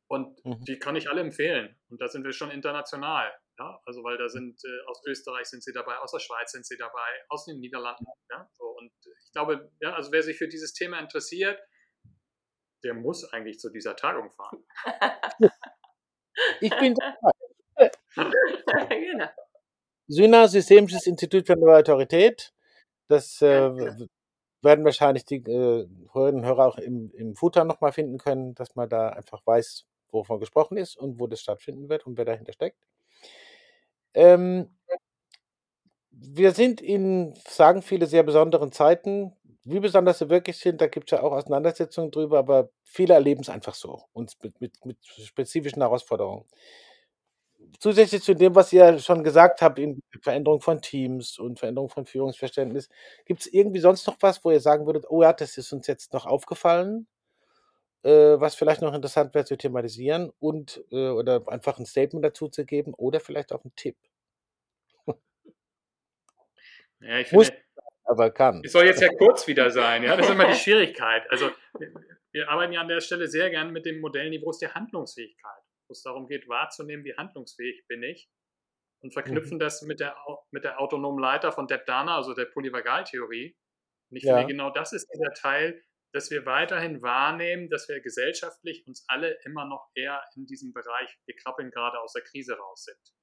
[0.08, 0.64] Und mhm.
[0.66, 1.76] die kann ich alle empfehlen.
[1.90, 3.32] Und da sind wir schon international.
[3.60, 6.66] Ja, also weil da sind äh, aus Österreich sind sie dabei, aus der Schweiz sind
[6.66, 8.06] sie dabei, aus den Niederlanden.
[8.32, 11.60] Ja, so, und ich glaube, ja, also wer sich für dieses Thema interessiert,
[12.84, 14.64] der muss eigentlich zu dieser Tagung fahren.
[16.62, 16.96] ich bin
[18.16, 18.88] dabei.
[18.90, 19.30] genau.
[20.08, 22.54] Syna, Systemisches Institut für Neue Autorität.
[23.08, 24.06] Das äh, genau.
[24.62, 28.76] werden wahrscheinlich die äh, Hörerinnen und Hörer auch im, im Footer nochmal finden können, dass
[28.76, 32.54] man da einfach weiß, wovon gesprochen ist und wo das stattfinden wird und wer dahinter
[32.54, 32.78] steckt.
[34.14, 34.70] Ähm,
[36.12, 39.34] wir sind in, sagen viele, sehr besonderen Zeiten.
[39.64, 43.42] Wie besonders sie wirklich sind, da gibt es ja auch Auseinandersetzungen drüber, aber viele erleben
[43.42, 46.46] es einfach so und mit, mit, mit spezifischen Herausforderungen.
[47.80, 52.06] Zusätzlich zu dem, was ihr schon gesagt habt, in Veränderung von Teams und Veränderung von
[52.06, 52.90] Führungsverständnis,
[53.26, 55.88] gibt es irgendwie sonst noch was, wo ihr sagen würdet, oh ja, das ist uns
[55.88, 57.08] jetzt noch aufgefallen,
[58.04, 62.50] äh, was vielleicht noch interessant wäre zu thematisieren und äh, oder einfach ein Statement dazu
[62.50, 63.98] zu geben oder vielleicht auch einen Tipp.
[67.00, 67.62] Ja, ich Muss, finde,
[68.06, 68.62] aber kann.
[68.64, 71.30] Es soll jetzt ja kurz wieder sein, ja, das ist immer die Schwierigkeit.
[71.30, 71.52] Also
[72.32, 76.02] wir arbeiten ja an der Stelle sehr gern mit dem Modellniveau der Handlungsfähigkeit, wo es
[76.02, 78.30] darum geht, wahrzunehmen, wie handlungsfähig bin ich
[79.02, 79.60] und verknüpfen mhm.
[79.60, 80.16] das mit der,
[80.52, 83.56] mit der autonomen Leiter von Deb Dana, also der Polyvagaltheorie.
[84.10, 84.38] Und ich ja.
[84.38, 85.82] finde, genau das ist dieser Teil,
[86.14, 91.10] dass wir weiterhin wahrnehmen, dass wir gesellschaftlich uns alle immer noch eher in diesem Bereich,
[91.26, 93.14] wir krabbeln gerade aus der Krise raus sind.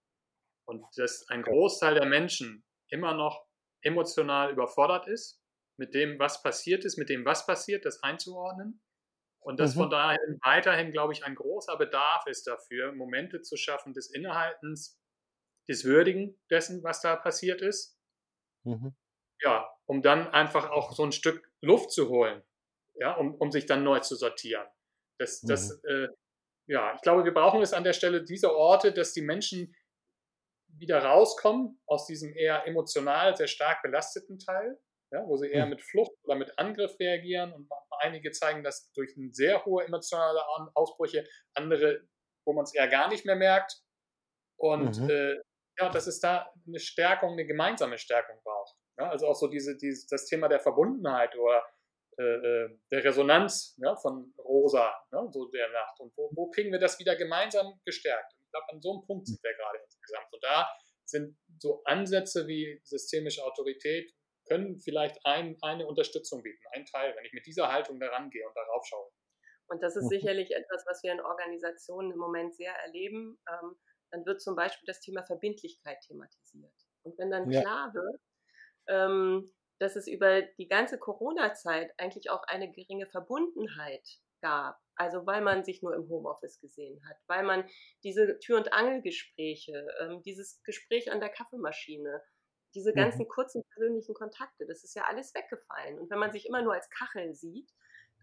[0.66, 3.46] Und dass ein Großteil der Menschen immer noch
[3.82, 5.40] emotional überfordert ist,
[5.76, 8.82] mit dem, was passiert ist, mit dem, was passiert, das einzuordnen.
[9.38, 9.82] Und dass mhm.
[9.82, 15.00] von daher weiterhin, glaube ich, ein großer Bedarf ist dafür, Momente zu schaffen des Innehaltens,
[15.68, 17.96] des Würdigen dessen, was da passiert ist.
[18.64, 18.96] Mhm.
[19.40, 22.42] Ja, um dann einfach auch so ein Stück Luft zu holen
[23.00, 24.66] ja, um, um sich dann neu zu sortieren.
[25.18, 25.90] Das, das, mhm.
[25.90, 26.08] äh,
[26.68, 29.74] ja, ich glaube, wir brauchen es an der Stelle diese Orte, dass die Menschen
[30.76, 34.78] wieder rauskommen aus diesem eher emotional sehr stark belasteten Teil,
[35.12, 35.70] ja, wo sie eher mhm.
[35.70, 40.40] mit Flucht oder mit Angriff reagieren und einige zeigen das durch sehr hohe emotionale
[40.74, 42.06] Ausbrüche, andere,
[42.46, 43.82] wo man es eher gar nicht mehr merkt.
[44.56, 45.10] Und mhm.
[45.10, 45.36] äh,
[45.78, 48.76] ja, dass es da eine Stärkung, eine gemeinsame Stärkung braucht.
[48.98, 51.64] Ja, also auch so diese, diese, das Thema der Verbundenheit oder
[52.20, 55.98] äh, äh, der Resonanz ja, von Rosa, ja, so der Nacht.
[56.00, 58.34] Und wo, wo kriegen wir das wieder gemeinsam gestärkt?
[58.34, 60.30] Und ich glaube, an so einem Punkt sind wir gerade insgesamt.
[60.30, 60.68] Und da
[61.06, 64.12] sind so Ansätze wie systemische Autorität,
[64.46, 68.46] können vielleicht ein, eine Unterstützung bieten, ein Teil, wenn ich mit dieser Haltung daran gehe
[68.46, 69.10] und darauf schaue.
[69.68, 70.08] Und das ist mhm.
[70.08, 73.40] sicherlich etwas, was wir in Organisationen im Moment sehr erleben.
[73.48, 73.76] Ähm,
[74.10, 76.74] dann wird zum Beispiel das Thema Verbindlichkeit thematisiert.
[77.02, 77.62] Und wenn dann ja.
[77.62, 78.20] klar wird,
[78.88, 84.06] ähm, dass es über die ganze Corona-Zeit eigentlich auch eine geringe Verbundenheit
[84.42, 84.78] gab.
[84.94, 87.64] Also weil man sich nur im Homeoffice gesehen hat, weil man
[88.04, 92.22] diese Tür- und Angelgespräche, ähm, dieses Gespräch an der Kaffeemaschine,
[92.74, 93.28] diese ganzen mhm.
[93.28, 95.98] kurzen persönlichen Kontakte, das ist ja alles weggefallen.
[95.98, 97.70] Und wenn man sich immer nur als Kachel sieht,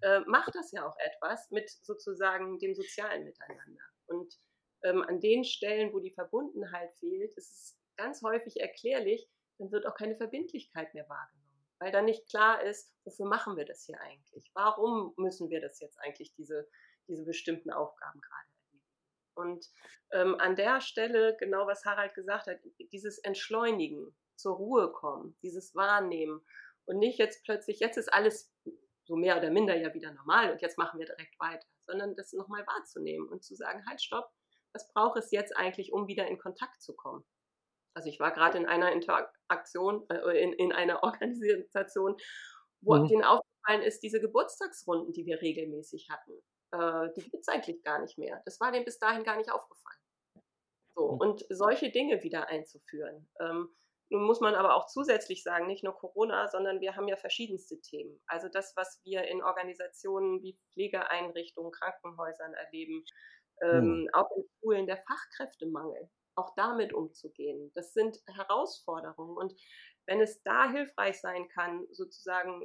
[0.03, 3.83] äh, macht das ja auch etwas mit sozusagen dem sozialen Miteinander.
[4.05, 4.31] Und
[4.83, 9.27] ähm, an den Stellen, wo die Verbundenheit fehlt, ist es ganz häufig erklärlich,
[9.57, 11.46] dann wird auch keine Verbindlichkeit mehr wahrgenommen
[11.79, 14.49] weil dann nicht klar ist, wofür machen wir das hier eigentlich?
[14.53, 16.67] Warum müssen wir das jetzt eigentlich, diese,
[17.07, 18.85] diese bestimmten Aufgaben gerade erledigen?
[19.35, 19.69] Und
[20.11, 22.59] ähm, an der Stelle, genau was Harald gesagt hat,
[22.91, 26.45] dieses Entschleunigen, zur Ruhe kommen, dieses Wahrnehmen
[26.85, 28.53] und nicht jetzt plötzlich, jetzt ist alles
[29.03, 32.33] so mehr oder minder ja wieder normal und jetzt machen wir direkt weiter, sondern das
[32.33, 34.29] nochmal wahrzunehmen und zu sagen, halt, stopp,
[34.73, 37.25] was braucht es jetzt eigentlich, um wieder in Kontakt zu kommen?
[37.97, 42.15] Also ich war gerade in einer Interaktion, äh, in, in einer Organisation,
[42.81, 43.07] wo mhm.
[43.07, 46.33] denen aufgefallen ist, diese Geburtstagsrunden, die wir regelmäßig hatten,
[46.73, 48.39] äh, die gibt es eigentlich gar nicht mehr.
[48.45, 49.97] Das war denen bis dahin gar nicht aufgefallen.
[50.93, 51.19] So, mhm.
[51.19, 53.27] und solche Dinge wieder einzuführen.
[53.39, 53.75] Ähm,
[54.09, 57.81] nun muss man aber auch zusätzlich sagen, nicht nur Corona, sondern wir haben ja verschiedenste
[57.81, 58.21] Themen.
[58.27, 63.03] Also das, was wir in Organisationen wie Pflegeeinrichtungen, Krankenhäusern erleben,
[63.63, 64.09] ähm, mhm.
[64.13, 67.71] auch in Schulen der Fachkräftemangel auch damit umzugehen.
[67.73, 69.35] Das sind Herausforderungen.
[69.35, 69.53] Und
[70.05, 72.61] wenn es da hilfreich sein kann, sozusagen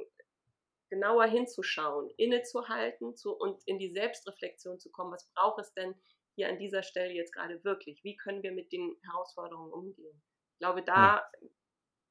[0.89, 5.95] genauer hinzuschauen, innezuhalten zu, und in die Selbstreflexion zu kommen, was braucht es denn
[6.35, 8.03] hier an dieser Stelle jetzt gerade wirklich?
[8.03, 10.21] Wie können wir mit den Herausforderungen umgehen?
[10.53, 11.27] Ich glaube, da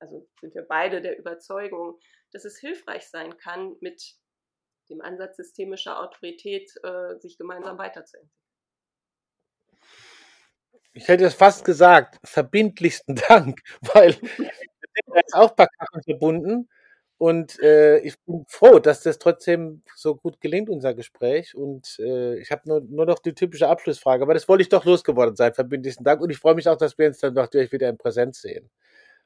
[0.01, 1.99] also sind wir beide der Überzeugung,
[2.33, 4.17] dass es hilfreich sein kann, mit
[4.91, 8.42] dem Ansatz systemischer Autorität äh, sich gemeinsam weiterzuentwickeln
[10.95, 13.61] ich hätte es fast gesagt, verbindlichsten Dank,
[13.95, 14.17] weil
[15.15, 16.69] er ist auch per Kacheln verbunden
[17.19, 21.55] Und äh, ich bin froh, dass das trotzdem so gut gelingt, unser Gespräch.
[21.57, 24.85] Und äh, ich habe nur, nur noch die typische Abschlussfrage, aber das wollte ich doch
[24.87, 25.55] losgeworden sein.
[25.55, 26.23] Verbindlichen Dank.
[26.23, 28.71] Und ich freue mich auch, dass wir uns dann natürlich wieder in Präsenz sehen.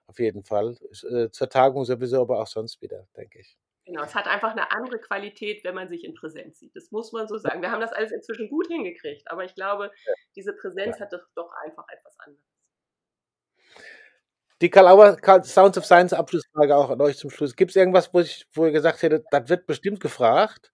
[0.09, 0.77] Auf jeden Fall.
[1.11, 3.57] Äh, zur Tagung sowieso, aber auch sonst wieder, denke ich.
[3.87, 6.75] Genau, es hat einfach eine andere Qualität, wenn man sich in Präsenz sieht.
[6.75, 7.63] Das muss man so sagen.
[7.63, 9.93] Wir haben das alles inzwischen gut hingekriegt, aber ich glaube,
[10.35, 11.05] diese Präsenz ja.
[11.05, 12.45] hat doch einfach etwas anderes.
[14.61, 17.55] Die Kalauer Sounds of Science Abschlussfrage auch an euch zum Schluss.
[17.55, 20.73] Gibt es irgendwas, wo, ich, wo ihr gesagt hättet, das wird bestimmt gefragt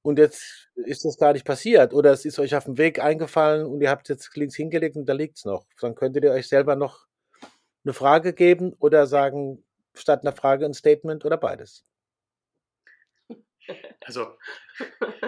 [0.00, 3.66] und jetzt ist das gar nicht passiert oder es ist euch auf dem Weg eingefallen
[3.66, 5.66] und ihr habt jetzt links hingelegt und da liegt es noch.
[5.80, 7.06] Dann könntet ihr euch selber noch
[7.84, 11.84] eine Frage geben oder sagen, statt einer Frage ein Statement oder beides.
[14.04, 14.36] Also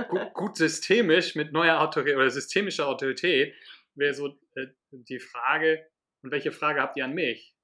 [0.09, 3.55] gut, gut, systemisch mit neuer Autorität oder systemischer Autorität
[3.95, 5.85] wäre so äh, die Frage,
[6.23, 7.55] und welche Frage habt ihr an mich?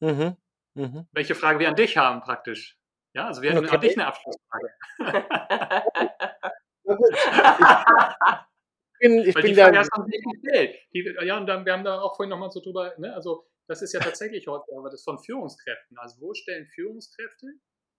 [0.00, 0.36] Mhm.
[0.74, 1.08] Mhm.
[1.12, 2.78] Welche Frage wir an dich haben praktisch.
[3.14, 3.74] Ja, also wir hätten okay.
[3.74, 4.74] an dich eine Abschlussfrage.
[8.92, 10.76] ich bin, ich Weil bin die Frage hast du gestellt.
[10.92, 13.82] Die, ja, und dann, wir haben da auch vorhin nochmal so drüber, ne, also das
[13.82, 15.98] ist ja tatsächlich heute aber das von Führungskräften.
[15.98, 17.46] Also wo stellen Führungskräfte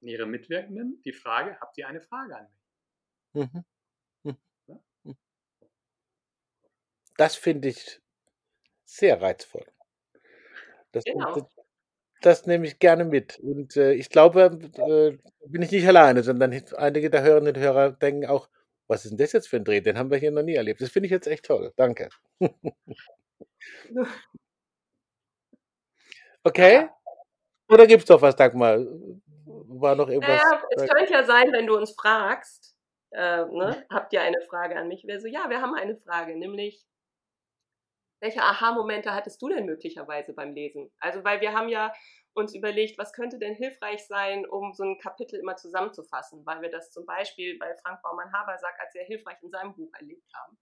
[0.02, 2.48] in ihre Mitwirkenden die Frage, habt ihr eine Frage an
[3.34, 3.52] mich?
[3.54, 3.64] Mhm.
[4.24, 4.38] Mhm.
[5.04, 5.18] mhm.
[7.18, 8.02] Das finde ich
[8.86, 9.66] sehr reizvoll.
[10.92, 11.34] Das, genau.
[11.34, 11.44] das,
[12.22, 13.40] das, nehme ich gerne mit.
[13.40, 15.18] Und äh, ich glaube, äh,
[15.48, 18.50] bin ich nicht alleine, sondern einige der Hörerinnen und Hörer denken auch,
[18.88, 19.82] was ist denn das jetzt für ein Dreh?
[19.82, 20.82] Den haben wir hier noch nie erlebt.
[20.82, 21.74] Das finde ich jetzt echt toll.
[21.76, 22.10] Danke.
[26.44, 26.90] okay?
[27.70, 28.80] Oder gibt es doch was, Dagmar?
[29.68, 30.42] War noch irgendwas.
[30.42, 32.76] Naja, es könnte ja sein, wenn du uns fragst,
[33.12, 35.06] äh, ne, habt ihr eine Frage an mich?
[35.06, 36.86] Wäre so, ja, wir haben eine Frage, nämlich,
[38.20, 40.92] welche Aha-Momente hattest du denn möglicherweise beim Lesen?
[41.00, 41.94] Also, weil wir haben ja
[42.34, 46.70] uns überlegt, was könnte denn hilfreich sein, um so ein Kapitel immer zusammenzufassen, weil wir
[46.70, 50.58] das zum Beispiel bei Frank Baumann-Habersack als sehr hilfreich in seinem Buch erlebt haben.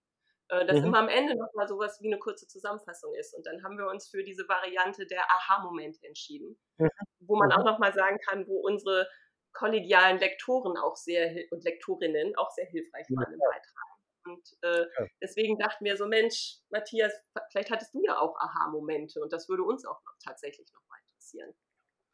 [0.50, 0.86] Äh, dass mhm.
[0.86, 3.34] immer am Ende nochmal sowas wie eine kurze Zusammenfassung ist.
[3.34, 6.90] Und dann haben wir uns für diese Variante der Aha-Momente entschieden, mhm.
[7.20, 7.56] wo man mhm.
[7.56, 9.08] auch nochmal sagen kann, wo unsere
[9.54, 13.86] kollegialen Lektoren auch sehr und Lektorinnen auch sehr hilfreich waren im Beitrag.
[14.26, 14.86] Und äh,
[15.22, 17.14] deswegen dachten wir so, Mensch, Matthias,
[17.52, 21.54] vielleicht hattest du ja auch Aha-Momente und das würde uns auch noch tatsächlich nochmal interessieren.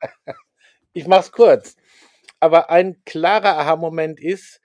[0.94, 1.78] Ich mach's kurz.
[2.42, 4.61] Aber ein klarer Aha-Moment ist,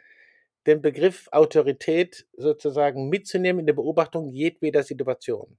[0.66, 5.56] den Begriff Autorität sozusagen mitzunehmen in der Beobachtung jedweder Situation.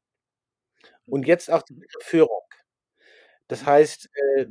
[1.05, 2.41] Und jetzt auch die Führung.
[3.47, 4.45] Das heißt, äh,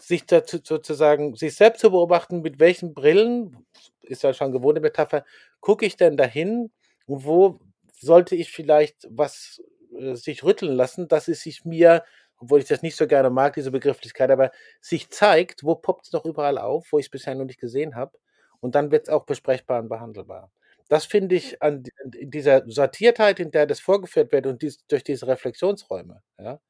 [0.00, 3.66] sich dazu sozusagen, sich selbst zu beobachten, mit welchen Brillen,
[4.02, 5.24] ist ja schon eine gewohnte Metapher,
[5.60, 6.70] gucke ich denn dahin
[7.06, 7.58] und wo
[8.00, 9.60] sollte ich vielleicht was
[9.98, 12.04] äh, sich rütteln lassen, dass es sich mir,
[12.38, 16.12] obwohl ich das nicht so gerne mag, diese Begrifflichkeit, aber sich zeigt, wo poppt es
[16.12, 18.16] noch überall auf, wo ich es bisher noch nicht gesehen habe
[18.62, 20.50] und dann wird es auch besprechbar und behandelbar.
[20.88, 21.84] Das finde ich an,
[22.14, 26.22] in dieser Sortiertheit, in der das vorgeführt wird und dies, durch diese Reflexionsräume.
[26.38, 26.60] Ja.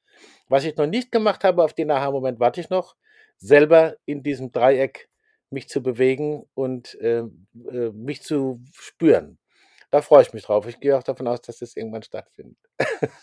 [0.49, 2.97] Was ich noch nicht gemacht habe, auf den Aha-Moment warte ich noch,
[3.37, 5.09] selber in diesem Dreieck
[5.51, 9.39] mich zu bewegen und äh, äh, mich zu spüren.
[9.91, 10.67] Da freue ich mich drauf.
[10.67, 12.59] Ich gehe auch davon aus, dass das irgendwann stattfindet.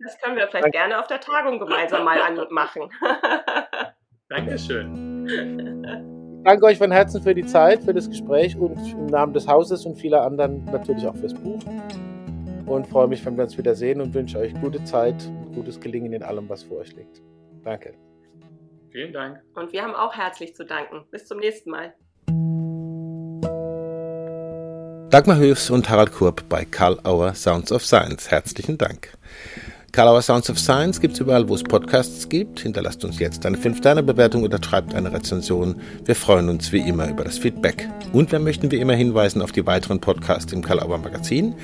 [0.00, 2.18] Das können wir vielleicht gerne auf der Tagung gemeinsam mal
[2.50, 2.90] machen.
[4.30, 6.14] Dankeschön
[6.48, 9.84] danke euch von Herzen für die Zeit, für das Gespräch und im Namen des Hauses
[9.84, 11.60] und vieler anderen natürlich auch fürs Buch.
[12.64, 15.78] Und freue mich, wenn wir uns wieder sehen und wünsche euch gute Zeit und gutes
[15.78, 17.20] Gelingen in allem, was vor euch liegt.
[17.64, 17.92] Danke.
[18.90, 19.42] Vielen Dank.
[19.56, 21.04] Und wir haben auch herzlich zu danken.
[21.10, 21.92] Bis zum nächsten Mal.
[25.10, 28.30] Dagmar Höfs und Harald Kurb bei Karl Auer Sounds of Science.
[28.30, 29.12] Herzlichen Dank.
[29.90, 32.60] Kalauer Sounds of Science gibt es überall, wo es Podcasts gibt.
[32.60, 35.80] Hinterlasst uns jetzt eine 5-Sterne-Bewertung oder schreibt eine Rezension.
[36.04, 37.88] Wir freuen uns wie immer über das Feedback.
[38.12, 41.54] Und wir möchten wie immer hinweisen auf die weiteren Podcasts im Kalauer Magazin,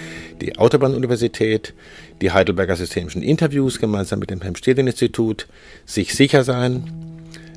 [0.41, 1.75] die Autobahn-Universität,
[2.23, 5.47] die Heidelberger Systemischen Interviews gemeinsam mit dem Helm-Stedin-Institut,
[5.85, 6.91] Sich sicher sein,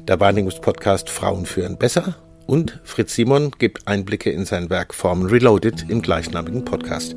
[0.08, 5.86] der Wahrnehmungspodcast Frauen führen besser und Fritz Simon gibt Einblicke in sein Werk Formen Reloaded
[5.90, 7.16] im gleichnamigen Podcast.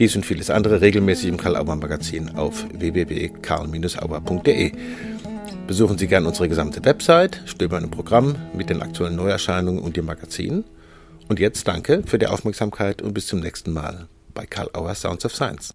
[0.00, 4.72] Dies und vieles andere regelmäßig im Karl Auer Magazin auf www.karl-auer.de.
[5.66, 10.06] Besuchen Sie gerne unsere gesamte Website, stöbern im Programm mit den aktuellen Neuerscheinungen und dem
[10.06, 10.64] Magazin.
[11.28, 15.26] Und jetzt danke für die Aufmerksamkeit und bis zum nächsten Mal bei Karl Auer Sounds
[15.26, 15.74] of Science.